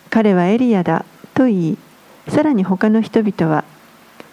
[0.08, 1.78] 彼はエリアだと言い
[2.28, 3.64] さらに他の人々は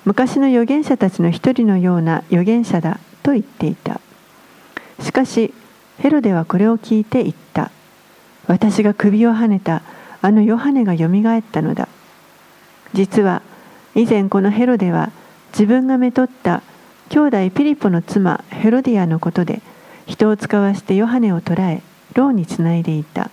[0.05, 3.99] 昔の預言者たちの一人のような預言者だと言っていた。
[5.01, 5.53] しかし
[5.99, 7.71] ヘロデはこれを聞いて言った。
[8.47, 9.81] 私が首をはねた
[10.21, 11.89] あのヨハネがよみがえったのだ。
[12.93, 13.41] 実は
[13.95, 15.11] 以前このヘロデは
[15.51, 16.61] 自分がめとった
[17.09, 19.61] 兄弟ピリポの妻ヘロディアのことで
[20.05, 21.81] 人を使わしてヨハネを捕らえ
[22.13, 23.29] 牢につないでいた。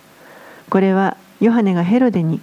[0.71, 2.41] これはヨハネがヘロデに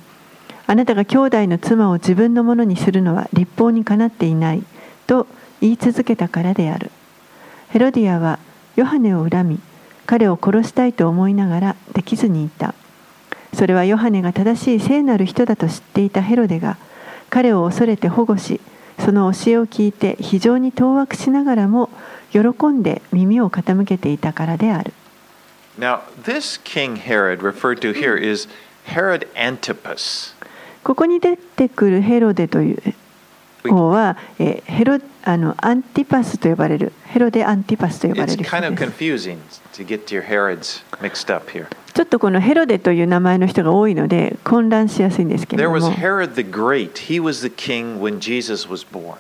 [0.68, 4.64] あなたが兄弟の妻を自分のものにするのは立法にかなっていない
[5.08, 5.28] と
[5.60, 6.92] 言い続けたからである。
[7.70, 8.40] ヘロディアは
[8.76, 9.60] ヨハネを恨み
[10.06, 12.74] 彼を殺したいと思いながらできずにいた。
[13.54, 16.78] それはヨハネが正しい聖なる人だと知っていたヘロデが
[17.30, 18.62] 彼を恐れて保護し
[19.04, 21.90] その教えを聞いて非常に当惑しながらも
[22.32, 24.94] 喜んで耳を傾けていたからである
[25.80, 28.48] Now, this King Herod referred to here is
[28.88, 30.36] Herod Antipas.
[30.84, 32.82] ここに出てくるヘロデという
[33.70, 39.38] 王は、えーヘロあのアンティパスと呼ばれるヘロデ・アンティパスと呼ばれ It's る人 kind of です confusing
[39.74, 41.68] to get your Herods mixed up here.
[41.94, 46.94] ちょっとこのヘロデという名前の人が多いので混乱しやすいんですけれ There ど was も Herod the Great.
[47.08, 49.18] He was the king when Jesus was born.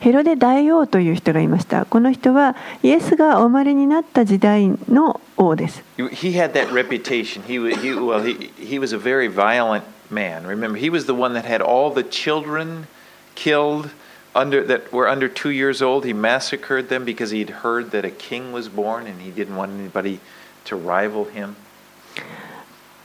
[0.00, 7.42] ヘロデ大王という人がいましたこの人はイエスがお生まれになった時代の王です He had that reputation.
[7.42, 10.46] He, he, well, he, he was a very violent man.
[10.46, 12.86] Remember, he was the one that had all the children
[13.34, 13.90] killed
[14.34, 16.04] under, that were under two years old.
[16.04, 19.72] He massacred them because he'd heard that a king was born and he didn't want
[19.72, 20.20] anybody
[20.66, 21.56] to rival him.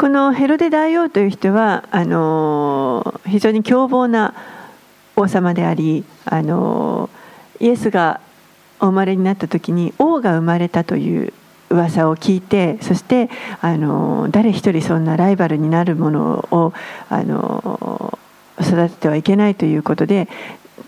[0.02, 4.34] このヘロデ大王という人はあの非常に凶暴な
[5.16, 7.08] 王様でありあの
[7.60, 8.20] イエスが
[8.80, 11.34] お生まれになった時に王が生まれたという
[11.70, 13.30] 噂を聞いてそして
[13.62, 16.74] あの誰一人そんなライバルになるものを
[17.08, 18.18] あの
[18.60, 20.28] 育ててはいけないということで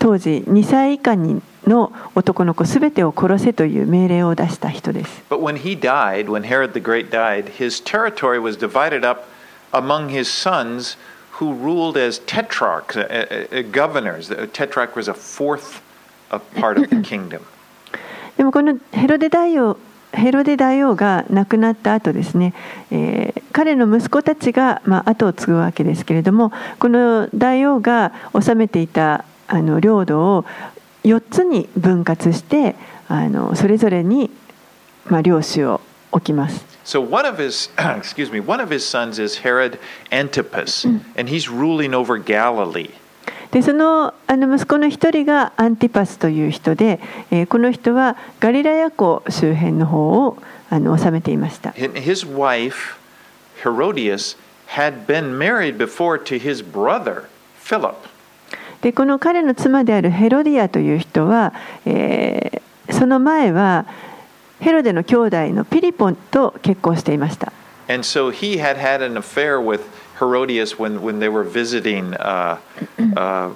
[0.00, 5.22] 当時2歳以下にの男の子すべてを殺せという命令を出した人です。
[5.28, 9.24] But when he died, when Herod the Great died, his territory was divided up
[9.72, 10.96] among his sons
[11.38, 14.30] who ruled as tetrarchs, uh, uh, uh, governors.
[14.52, 15.82] Tetrarch was a fourth
[16.56, 17.40] part of the kingdom.
[18.36, 19.76] でもこのヘロデ大王
[20.12, 22.54] ヘロデ大王が亡くなった後ですね、
[22.90, 26.50] えー彼の息子たちが、まあ、後を継ぐわけですけれども
[26.80, 30.44] この大王が治めていたあの領土を
[31.04, 32.74] 4つに分割して
[33.08, 34.30] あのそれぞれに、
[35.06, 35.80] まあ、領主を
[36.12, 36.64] 置きます。
[36.84, 39.78] So one of his, excuse me, one of his sons is Herod
[40.10, 40.86] Antipas,
[41.18, 42.90] and he's ruling over Galilee.
[43.52, 47.00] でそのあの息子の一人がアンティパスという人で、
[47.30, 50.36] えーこの人はガリラヤ湖周辺の方を
[50.70, 51.70] あの治めていました。
[51.72, 52.96] Hi- His wife,
[53.62, 54.36] Herodias,
[54.74, 57.24] had been married before to his brother,
[57.62, 57.94] Philip.
[58.84, 61.52] でこの彼の妻であるヘロディアという人は、
[61.86, 63.86] えーその前は
[64.60, 67.52] ヘロデの兄弟のピリポンと結婚していました。
[67.88, 69.82] And so he had had an affair with
[70.18, 72.58] Herodias when, when they were visiting, uh,
[73.16, 73.50] uh,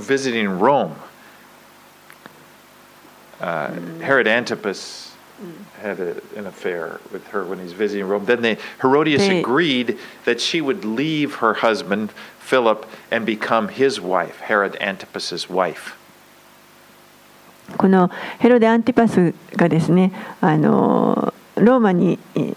[0.00, 0.96] visiting Rome.
[3.40, 3.70] Uh,
[4.00, 5.07] Herod Antipas
[5.78, 8.24] had a, an affair with her when he's visiting Rome.
[8.24, 14.40] Then they, Herodias agreed that she would leave her husband, Philip, and become his wife,
[14.40, 15.94] Herod Antipas's wife.
[17.76, 20.10] このヘロデ・アンティパスがですね
[20.40, 22.54] あのローマにえ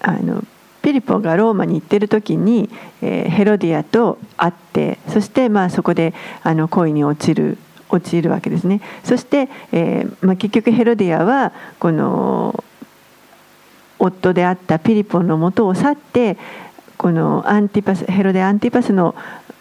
[0.00, 0.42] あの
[0.82, 2.68] ピリポがローマに行ってる時に、
[3.02, 7.56] えーヘロディアと会ってそしてまあそこであの恋に落ちる
[7.92, 12.64] 陥るわけですねそして、えーまあ、結局ヘロディアはこの
[13.98, 16.36] 夫であったピリポのもとを去って
[16.96, 19.14] このアンティパスヘロデ・アンティパスの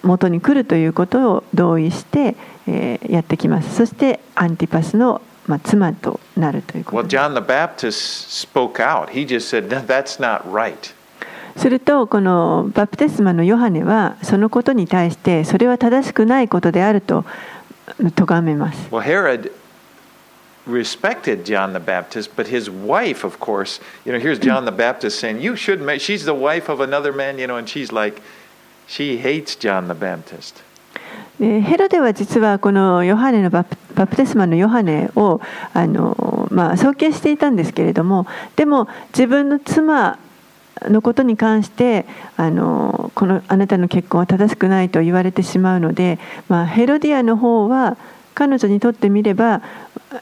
[0.03, 2.35] 元に来るということを同意して、
[2.67, 9.09] えーやってきますそしてアンティパスの、まあ、妻となるということです John the Baptist spoke out.
[9.09, 10.93] He just said, "No, That's not right.
[11.57, 17.25] するとこのバプテスマのヨハネはそのことに対してそれは正しくないことであると
[18.15, 19.51] 咎めます Well, Herod
[20.67, 25.19] respected John the Baptist, but his wife, of course, you know, here's John the Baptist
[25.19, 28.21] saying, You should make, she's the wife of another man, you know, and she's like,
[28.87, 30.63] she hates John the Baptist.
[31.39, 35.41] でヘロデは実はこのヨハネのバプバプテスマのヨハネを
[35.73, 40.19] あの、まあ、尊敬していたんですけれどもでも自分の妻
[40.89, 42.05] のことに関して
[42.37, 47.97] あのこのあなたの結婚は正しくないと言われてしまうので、まあ、ヘロディアの方は
[48.33, 49.61] 彼女にとってみれば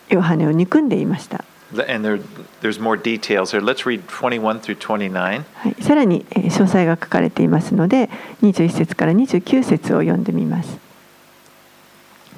[0.10, 1.45] ヨハネを憎んでいました。
[1.72, 2.20] And there,
[2.62, 3.62] there's more details here.
[3.62, 5.43] Let's read 21 through 29.
[5.53, 8.10] はい、さらにえー詳細が書かれていますので
[8.41, 10.80] 21節から29節を読んでみます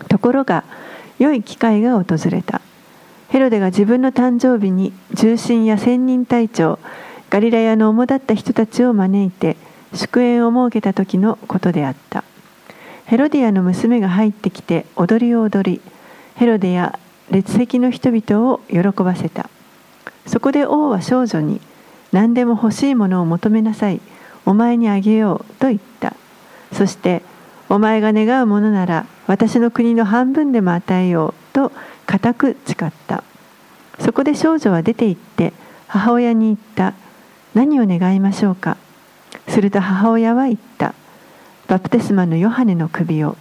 [0.10, 0.66] ところが
[1.18, 2.62] 良い機会が訪れた
[3.30, 6.80] ヘロデが自分の誕生日に重臣や千人隊長
[7.32, 9.56] ガリラヤの主だった人たちを招いて
[9.94, 12.26] 祝宴を設けた時のことであった。
[13.06, 15.82] ヘロディアの娘が入ってきて踊りを踊り
[16.36, 19.50] ヘロデや列席の人々を喜ばせた。
[20.26, 21.62] そこで王は少女に
[22.12, 24.02] 何でも欲しいものを求めなさい
[24.46, 26.18] お前にあげようと言った。
[26.74, 27.22] そして
[27.70, 31.72] お前が願うものなら私の国の半分でも与えようと
[32.06, 33.24] 固く誓った。
[34.00, 35.54] そこで少女は出て行って
[35.88, 36.94] 母親に言った。
[37.54, 38.78] 何を願いましょうか？
[39.48, 40.94] すると母親は言った。
[41.68, 43.38] バプテスマのヨハネの首を。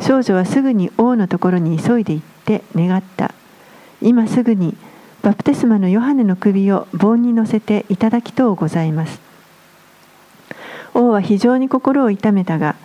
[0.00, 3.32] 少女はすぐに王のところに急いで行って願った。
[4.02, 4.76] 今すぐに
[5.22, 9.20] バプテスマのヨハネの首を盆に乗せていただきとうございます。
[10.92, 12.76] 王は非常に心を痛めたが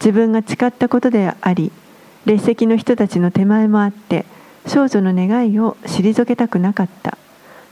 [0.00, 1.72] 自分が誓ったことであり
[2.26, 4.26] 列席の人たちの手前もあって
[4.66, 7.16] 少女の願いを退けたくなかった。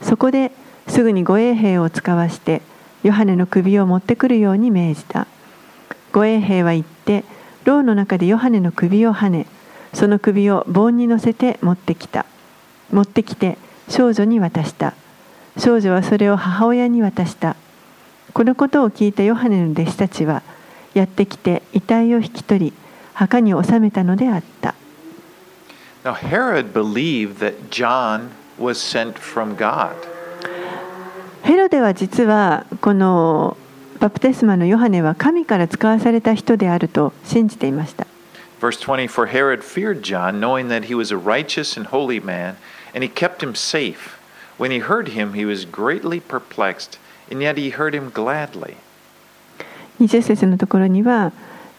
[0.01, 0.51] そこで
[0.87, 2.61] すぐに護衛兵を使わして
[3.03, 5.27] ヨハネの首を持ってくるように命じた。
[6.11, 7.23] 護衛兵は行って
[7.65, 9.47] 牢の中でヨハネの首をはね
[9.93, 12.25] その首を盆に乗せて持ってきた。
[12.91, 13.57] 持ってきて
[13.89, 14.93] 少女に渡した。
[15.57, 17.55] 少女はそれを母親に渡した。
[18.33, 20.43] このことを聞いたヨハネの弟子たちは
[20.93, 22.73] やってきて遺体を引き取り
[23.13, 24.75] 墓に納めたのであった。
[26.03, 28.29] Now, Herod believed that John
[28.59, 29.95] was sent from God.
[31.45, 33.55] ヘロデは実はこの
[33.99, 38.07] バプテスマのヨハネは神から使わされた人であると信じていました
[38.59, 42.55] Verse 20 For Herod feared John, knowing that he was a righteous and holy man,
[42.95, 44.17] and he kept him safe.
[44.57, 46.97] When he heard him, he was greatly perplexed,
[47.29, 48.77] and yet he heard him gladly.
[49.99, 51.31] 20節のところには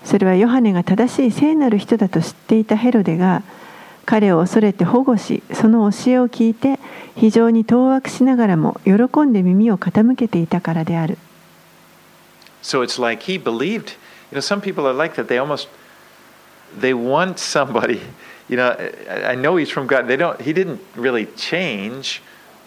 [0.05, 3.43] それはヨハネが正しい聖なる人だと知っていたヘロデが
[4.07, 6.79] 彼を恐れて保護しその教えを聞いて
[7.17, 8.93] 非常に当惑しながらも喜
[9.23, 11.19] んで耳を傾けていたからである
[12.63, 13.97] So it's like he believed.
[14.33, 15.29] You know, some people are like that.
[15.29, 15.69] They almost
[16.77, 18.01] they want somebody.
[18.49, 18.77] You know,
[19.09, 20.09] I, know he's from God.
[20.09, 20.41] They don't.
[20.41, 22.23] He didn't really change,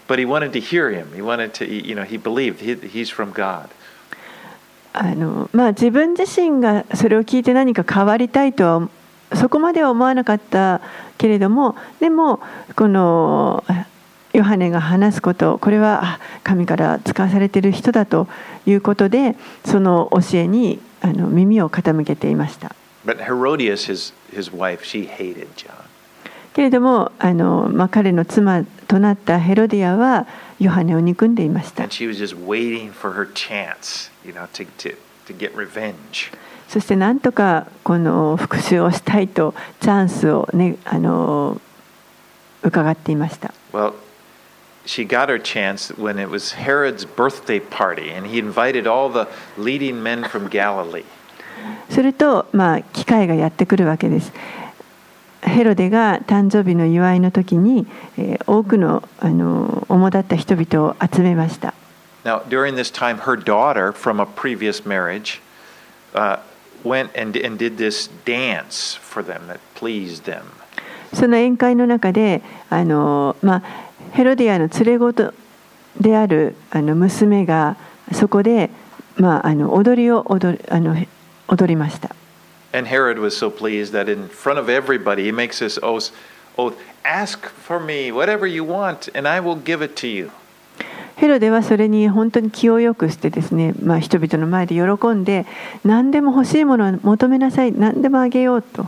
[0.07, 1.11] but he wanted to hear him.
[1.13, 1.65] He wanted to.
[1.65, 3.69] You know, he believed he, he's from God.
[4.91, 8.89] あのまあ、自分自身がそれを聞いて何か変わりたいとは
[9.35, 10.81] そこまでは思わなかった
[11.17, 12.39] けれどもでも
[12.75, 13.63] この
[14.33, 18.27] ヨハネが話すことこれはあ神から使わされている人だと
[18.65, 22.75] いうことでその教えにあの耳を傾けていました.
[26.53, 30.27] けれどもあの、まあ、彼の妻となったヘロディアは
[30.59, 31.83] ヨハネを憎んでいました
[36.69, 41.59] そしてなんとかこの復讐をしたいとチャンスを、ね、あの
[42.61, 43.93] 伺っていました Well,
[44.85, 49.27] she got her chance when it was Herod's birthday party, and he invited all the
[49.57, 51.05] leading men from Galilee.
[51.89, 54.31] すると、まあ、機会がやってくるわけです。
[55.41, 61.73] ヘロデが誕生日の祝いの時に、えー多くのあの主だった人々を集めました。
[62.23, 65.41] Now, during this time, her daughter from a previous marriage
[66.13, 66.39] uh,
[66.84, 70.42] went and, and did this dance for them that pleased them.
[71.12, 73.62] その宴会の中であの、まあ、
[74.12, 75.32] ヘロディアの連れ子と
[76.00, 77.76] であるあの娘が
[78.12, 78.70] そこで、
[79.16, 80.96] まあ、あの踊りを踊りあの
[81.48, 82.14] 踊りました。
[82.72, 86.12] And Herod was so pleased that in front of everybody, he makes this oath,
[86.58, 86.74] oath
[87.04, 90.32] Ask for me whatever you want, and I will give it to you.
[91.19, 95.45] ヘロデはそれに本当に気をよくしてですね、まあ、人々の前で喜んで
[95.83, 98.85] 何でも欲しいものを求めなさい何でもあげようと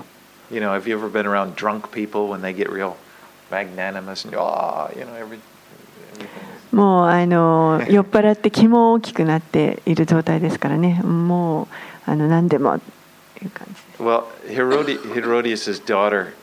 [0.49, 2.95] You know, have you ever been around drunk people when they get real
[3.49, 11.67] magnanimous and, oh, you know, every, everything もうあの酔っ払って気も大きくなっている状態ですからねもう
[12.05, 12.79] あの何でもい
[13.45, 16.34] う感じで Well, Herodi- Herodias' daughter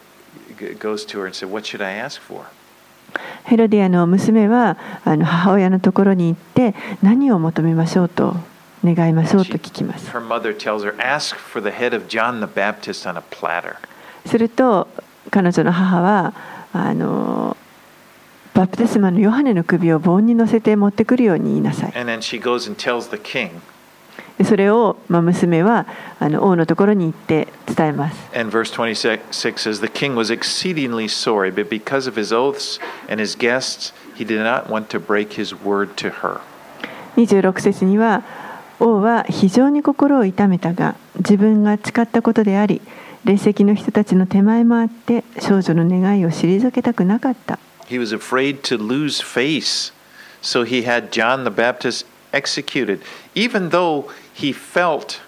[0.79, 2.45] goes to her and said, What should I ask for?
[3.45, 8.35] ヘロディアの娘はあの母親のところに行って何を求めましょうと
[8.85, 10.11] 願いましょうと聞きます.
[14.27, 14.89] すると
[15.31, 16.35] 彼女の母は
[16.73, 17.57] あの
[18.55, 21.93] バプテスマのヨハネの首を盆に乗せて持ってくるように言いなさい
[24.45, 25.87] それを、まあ、娘は
[26.19, 33.21] あの王のところに行って伝えます And verse 26 says, The king was exceedingly sorry, but because of his oaths and
[33.21, 36.41] his guests, he did not want to break his word to her.
[37.17, 38.23] 26節には
[38.81, 42.81] 王は非常に心を痛めたが自分が誓ったことであり
[43.25, 47.59] 列席の人たちの手前もあって少女の願いを退けたくなかった
[47.89, 49.93] He was afraid to lose face,
[50.43, 53.01] so he had John the Baptist executed,
[53.35, 55.21] even though he felt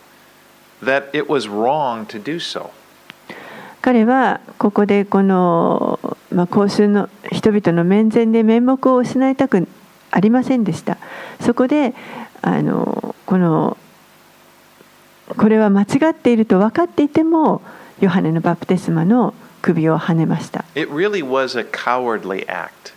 [0.82, 2.70] that it was wrong to do so.
[3.82, 5.98] 彼はここでこの、
[6.30, 9.66] まあ、公衆の人々の面前で面目を失いたく
[10.10, 10.98] ありませんでした
[11.40, 11.94] そこで
[12.42, 13.78] あのこの
[15.28, 17.62] これは間違っていると分かっていても
[18.00, 19.32] ヨハネのバプテスマの
[19.62, 22.92] 首をはねました It really was a cowardly act.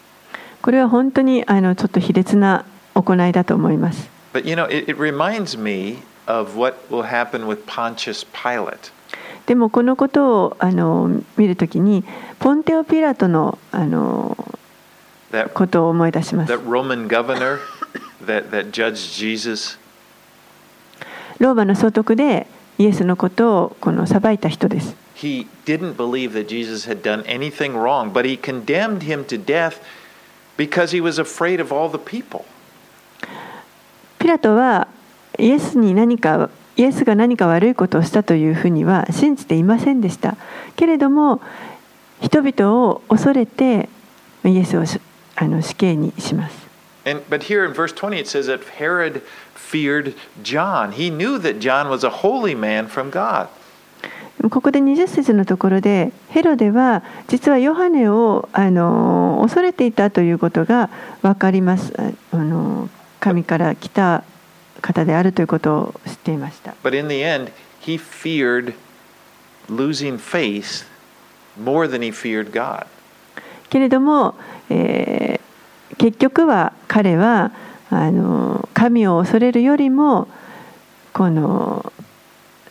[0.61, 8.92] これは本当にあのちょっと卑劣な行いだと思います But you know, it, it reminds me of what will happen with Pontius Pilate.
[9.46, 12.04] でもこのことをあの見るときに
[12.38, 14.36] ポンテオ・ピラトのあの
[15.32, 17.58] That, ことを思い出します that Roman governor
[18.24, 19.78] that, that judged Jesus.
[21.38, 22.46] ローマの総督で
[22.78, 29.80] イエスのことをこの裁いた人です He didn't believe that Jesus had done anything wrong, but he condemned him to death
[30.56, 32.44] because he was afraid of all the people.
[34.23, 34.87] ピラトは
[35.37, 40.37] イエスに何かイエスが何か悪いことをしたというふうには信じていませんでした
[40.77, 41.41] けれども
[42.21, 43.89] 人々を恐れて
[44.45, 45.01] イエスをし
[45.35, 46.55] あの死刑にします
[47.05, 49.23] And, but here in verse 20 it says that Herod
[49.55, 50.93] feared John.
[50.93, 53.49] He knew that John was a holy man from God.
[54.49, 60.89] ここで20節のところでヘロデは実はヨハネをあの恐れていたということが
[61.21, 62.89] 分かりますああの
[63.23, 64.25] 神から来た
[64.81, 67.51] 方であるということを知っていました But in the end,
[67.81, 68.73] he feared
[69.69, 70.85] losing faith
[71.57, 72.85] more than he feared God.
[73.69, 74.35] けれども、
[74.69, 75.43] えー
[75.97, 77.51] 結局は彼は
[77.89, 80.27] あの神を恐れるよりも
[81.13, 81.93] この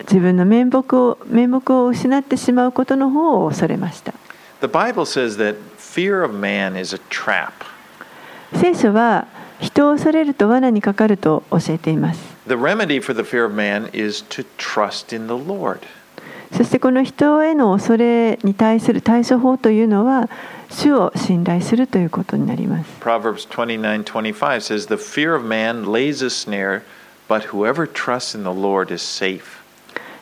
[0.01, 4.13] 自分の面目を面目を失ってしまうことの方を恐れました
[4.61, 7.53] The Bible says that fear of man is a trap.
[8.53, 9.25] 聖書は
[9.63, 12.21] 人を恐れると罠にかかると教えています。
[16.51, 20.29] そしてこの人への恐れに対する対処法というのは、
[20.69, 22.91] 主を信頼するということになります。
[22.99, 24.85] Proverbs 29:25 says,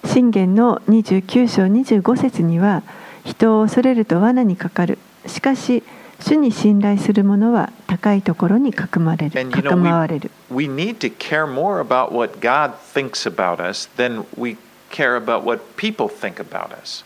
[0.05, 2.83] 信玄の29章25節には、
[3.25, 4.99] 人を恐れると罠にかかる。
[5.25, 5.83] しかし、
[6.21, 14.57] 主に信頼する者は高いところにかくまれるかくまわれる we, need to care more about what God thinks about us than we
[14.91, 17.03] care about what people think about us.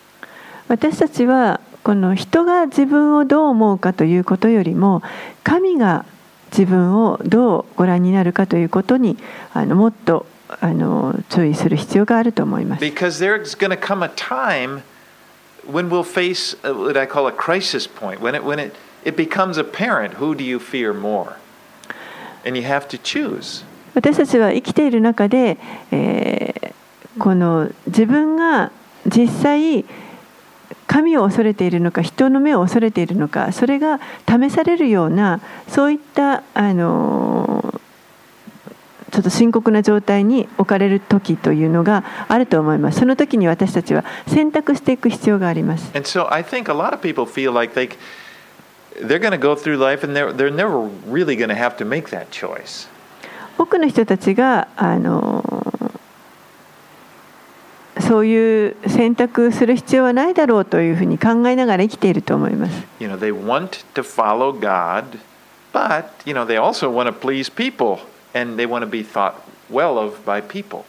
[0.67, 5.03] 私たちはこの人が自分をどう思うかということよりも
[5.43, 6.05] 神が
[6.51, 9.17] 自分をどうご覧になるかということに
[9.53, 12.83] あのもっとあの注意する必要があると思います。
[12.83, 14.81] Because there's going to come a time
[15.65, 18.73] when we'll face uh, what I call a crisis point, when it, when it,
[19.05, 21.37] it becomes apparent who do you fear more?
[22.45, 23.63] And you have to choose.
[23.93, 25.57] 私たちは生きている中で、
[25.91, 26.75] えー
[27.17, 28.71] この自分が
[29.05, 29.85] 実際
[30.87, 37.81] 神を恐れているのか人の目を恐れているのかそれが試されるようなそういったあの
[39.11, 47.89] ちょっと深刻な状態に置かれる時というのがあると思いますその時に私たちは選択していく必要があります And so I think a lot of people feel like they,
[49.01, 51.85] they're going to go through life and they're, they're never really going to have to
[51.85, 52.87] make that choice.
[53.57, 55.41] 多くの人たちがあの
[58.01, 62.83] そういう選択する必要はないだろうというふうに考えながら生きていると思います。
[62.99, 65.17] You know, they want to follow God,
[65.75, 67.99] But, you know, they also want to please people
[68.33, 70.85] and they want to be thought well of by people.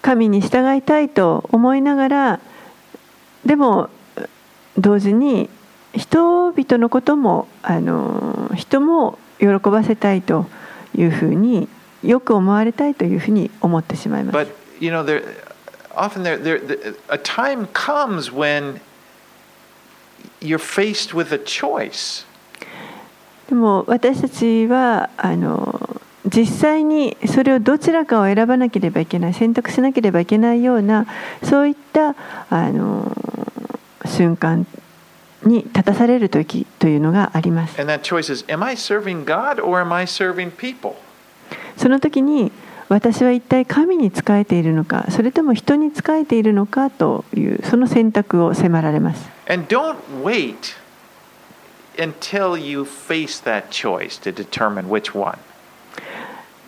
[0.00, 2.40] 神に従いたいと思いながら
[3.44, 3.90] でも
[4.78, 5.50] 同時に
[5.96, 10.46] 人々のこともあの人も喜ばせたいと
[10.94, 11.68] いうふうに
[12.02, 14.36] よく思われたいというふうに思ってしまいます。
[14.36, 15.22] But, you know, there,
[15.94, 18.80] often there, there, a time comes when
[20.40, 22.26] you're faced with a choice.
[23.48, 31.06] でも私たちはあの実際にそれをどちらかを選ばなければいけない選択しなければいけないような
[31.44, 32.16] そういった
[32.50, 33.16] あの
[34.04, 34.66] 瞬間
[35.46, 37.80] に立たされる時というのがあります。
[41.76, 42.52] その時に
[42.88, 49.28] 私は一体神に仕えているのかそれとも人に仕えているのかというその選択を迫られます。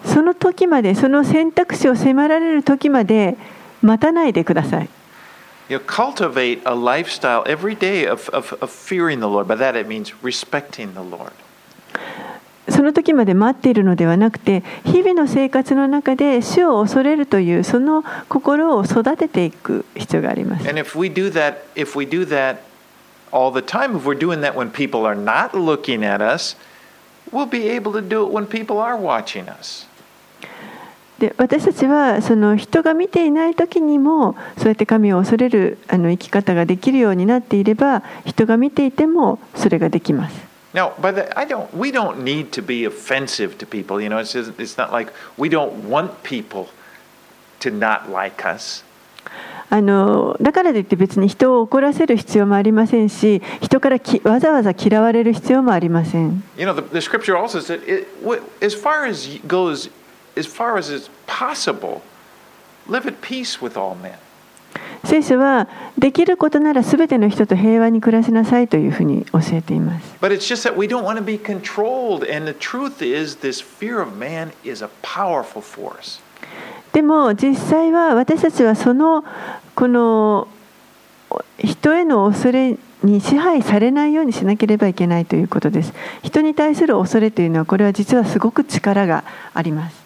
[0.05, 3.37] その時までその選択肢を迫られる時まで
[3.83, 4.89] 待たないでください。
[5.70, 9.48] You know, cultivate a lifestyle every day of, of, of fearing the Lord.
[9.48, 11.34] By that it means respecting the Lord.
[12.70, 20.68] その時まで待っているのではなくて日々の生活の中で主を恐れるというその心を育てていく必要があります。
[20.68, 22.60] And if we do that, if we do that
[23.32, 26.56] all the time, if we're doing that when people are not looking at us,
[27.32, 29.87] we'll be able to do it when people are watching us.
[31.19, 40.49] で私たちはその人が見ていない時にもそうやって神を恐れるあの生き方ができるようになっていれば人が見ていてもそれができます。
[40.75, 44.03] Now, by the, I don't, we don't need to be offensive to people.
[44.03, 46.69] You know, it's, just, it's not like we don't want people
[47.61, 48.85] to not like us.
[49.71, 56.43] あのだからといって別に人を怒らせる必要もありませんし人からきわざわざ嫌われる必要もありません。
[56.57, 58.07] You know, the, the scripture also said, it,
[58.65, 59.91] as far as goes,
[60.39, 62.01] as far as is possible,
[62.89, 64.13] live at peace with all men.
[65.05, 70.17] 聖書はできることならすべての人と平和に暮らしなさいというふうに教えています。
[76.93, 79.25] でも実際は私たちはその,
[79.75, 80.49] この
[81.63, 85.93] 人への恐れに支配されないようにしなければいけないということです。
[86.23, 89.25] 人に対する恐れというのは、これは実はすごく力が
[89.55, 90.05] あります。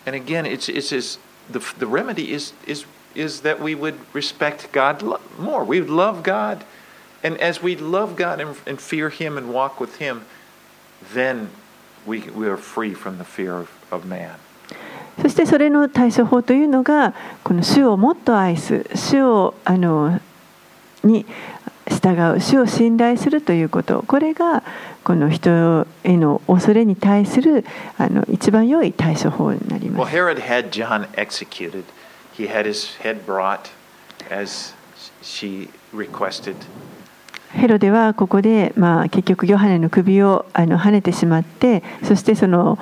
[15.21, 17.15] そしてそれの対処法というのが、
[17.45, 20.21] この主をもっと愛す、主をあの
[21.05, 21.27] に
[21.89, 24.63] 従う主を信頼するということこれが
[25.05, 27.65] この人への恐れに対する
[27.99, 30.15] あの一番良い対処法になります。
[30.15, 31.85] Herod had John executed.
[32.37, 33.71] He had his head brought
[34.31, 34.75] as
[35.23, 36.55] she requested.
[37.53, 42.79] ヘロデはここで、まあ、結局ヨハネの首をあの跳ねてしまってそしてその、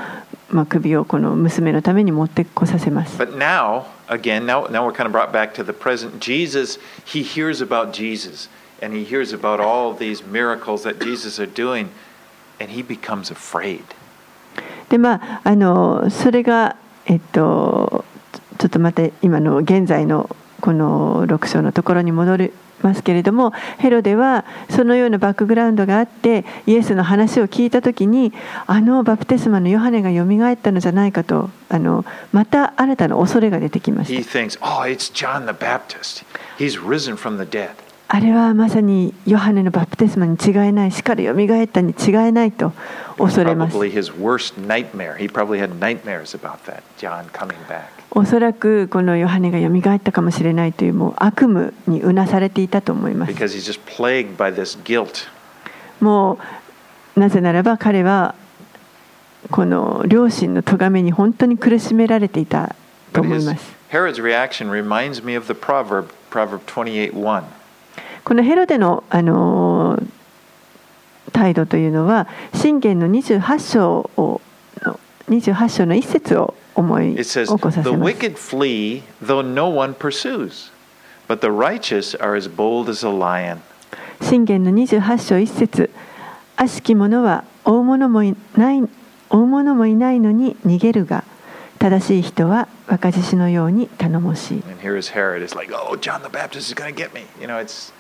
[0.51, 3.17] まあ、首をこの娘のために持ってこさせます。
[3.17, 6.19] But now, again, now, now we're kind of brought back to the present.
[6.19, 8.49] Jesus, he hears about Jesus
[8.83, 11.89] and he hears about all these miracles that Jesus are doing
[12.61, 13.83] and he becomes afraid.
[14.89, 16.77] でまああのそれが
[17.07, 18.05] えっと
[18.59, 22.53] ちょっとまた今の現在のこの6章のところに戻り
[22.83, 28.33] ますけれどもヘロデはそのようなバックグラウンドがあってイエスの話を聞いた時に
[28.67, 36.25] あのバプテスマのヨハネがよみがえったのじゃないかとあのまた新たな恐れが出てきま He した thinks, oh, it's John the Baptist.
[36.59, 37.71] He's risen from the dead.
[38.13, 42.73] あれはまさにヨハネのバプテスマに違いないしっかりよみがえったに違いないと
[43.17, 43.77] 恐れます
[48.13, 53.33] おそらくこのヨハネが蘇ったかもしれないというもう悪夢にうなされていたと思います。
[56.01, 56.39] も
[57.17, 58.35] うなぜならば彼は
[59.51, 62.75] この両親の咎めに本当に苦しめられていた
[63.13, 63.77] と思います。
[68.25, 70.01] このヘロデの,あの
[71.33, 74.41] 態度というのは信玄の28章,を
[75.29, 80.71] 28章の一節を思い It says, 起こさ The せます wicked flee, though no one pursues,
[81.29, 83.59] but the righteous are as bold as a lion.
[84.21, 85.91] 信玄の28章一節
[86.57, 88.83] 悪しき者は追う者もいない
[89.31, 91.25] 追う者もいないのに逃げるが
[91.79, 95.43] 正しい人は若獅子のように頼もしい And here is Herod.
[95.43, 97.23] It's like, oh, John the Baptist is going to get me.
[97.41, 97.93] You know, it's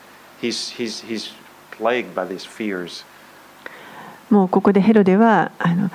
[0.42, 1.32] he's he's he's
[1.70, 3.04] plagued by these fears.
[4.28, 5.90] もうここでヘロデはあの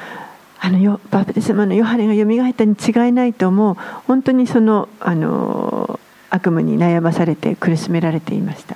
[0.59, 3.75] あのバプテスマのヨハネがよみがえったに違いないと思う
[4.07, 5.99] 本当にその,あの
[6.29, 8.75] 悪夢に悩まされて苦しめられていました。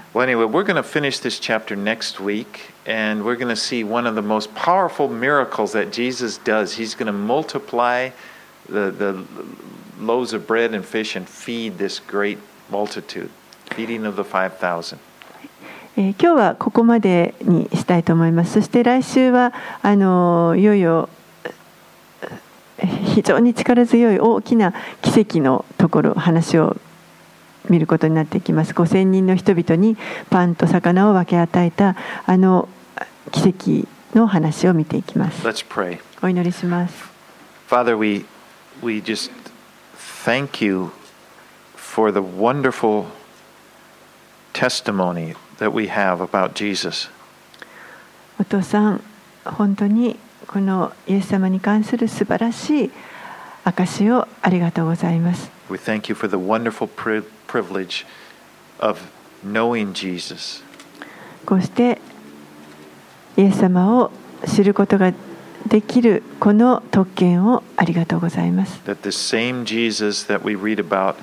[15.97, 18.53] 今今日はここまでにしたいと思います。
[18.53, 21.09] そして来週はあのいよいよ
[23.15, 26.77] 非常に力強い大きな奇跡のところ話を
[27.69, 28.73] 見ることになっていきます。
[28.73, 29.97] 5000人の人々に
[30.29, 32.67] パンと魚を分け与えたあの
[33.31, 35.45] 奇跡の話を見ていきます。
[36.21, 37.09] お祈りします。
[37.69, 38.25] Father we,
[38.81, 39.31] we just
[40.25, 40.89] thank you
[41.75, 43.05] for the wonderful
[44.53, 47.09] testimony that we have about Jesus.
[48.39, 49.01] お父さん
[49.43, 50.17] 本当に
[50.51, 52.91] このイエス様に関する素晴らしい
[53.63, 55.51] 証をありがとうございます。
[55.69, 58.03] We thank you for the wonderful pri- privilege
[58.79, 58.99] of
[59.45, 60.63] knowing Jesus.
[61.45, 62.01] こうして
[63.37, 64.11] イエス様を
[64.47, 65.13] 知ることが
[65.67, 68.81] できるこの特権をありがとうございます。
[68.85, 71.15] That the same Jesus that we read about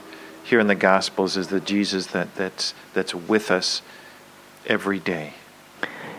[0.48, 3.82] here in the Gospels is the Jesus that, that's, that's with us
[4.68, 5.32] every day.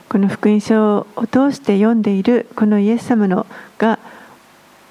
[0.10, 3.46] この福音書を通して読んでいるこのイエス様の
[3.78, 4.00] が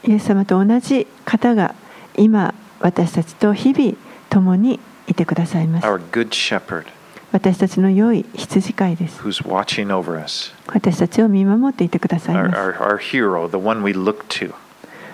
[0.04, 1.74] イエス様と同じ方が
[2.16, 3.96] 今私たちと日々
[4.28, 5.86] 共にいてくださいます。
[5.86, 6.86] Our good shepherd
[7.32, 9.20] 私たちの良い羊飼いです。
[9.20, 10.54] who's watching over us.
[10.66, 12.56] 私たちを見守っていてくださいます。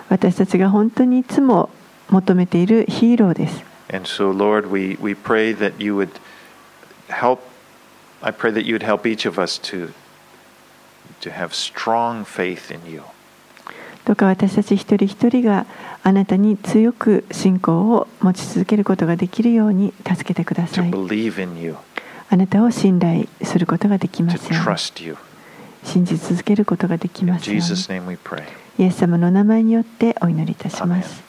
[0.09, 1.69] 私たちが本当にいつも
[2.09, 3.63] 求めているヒーローです。
[3.91, 6.09] And so, Lord, we, we pray that you would
[7.09, 7.39] help.
[8.25, 9.91] I pray that you would help each of us to,
[11.19, 13.03] to have strong faith in you.
[14.05, 15.65] どうか私たち一人一人が
[16.03, 21.85] あなたに強く信仰を持ち続けることができるように助けてくだ to さい。
[22.29, 24.65] あなたを信頼することができま to すように。
[24.65, 25.17] trust you.
[25.83, 28.17] 信じ続けることができますように。
[28.79, 31.23] イエス様の名前によってお祈りいたします。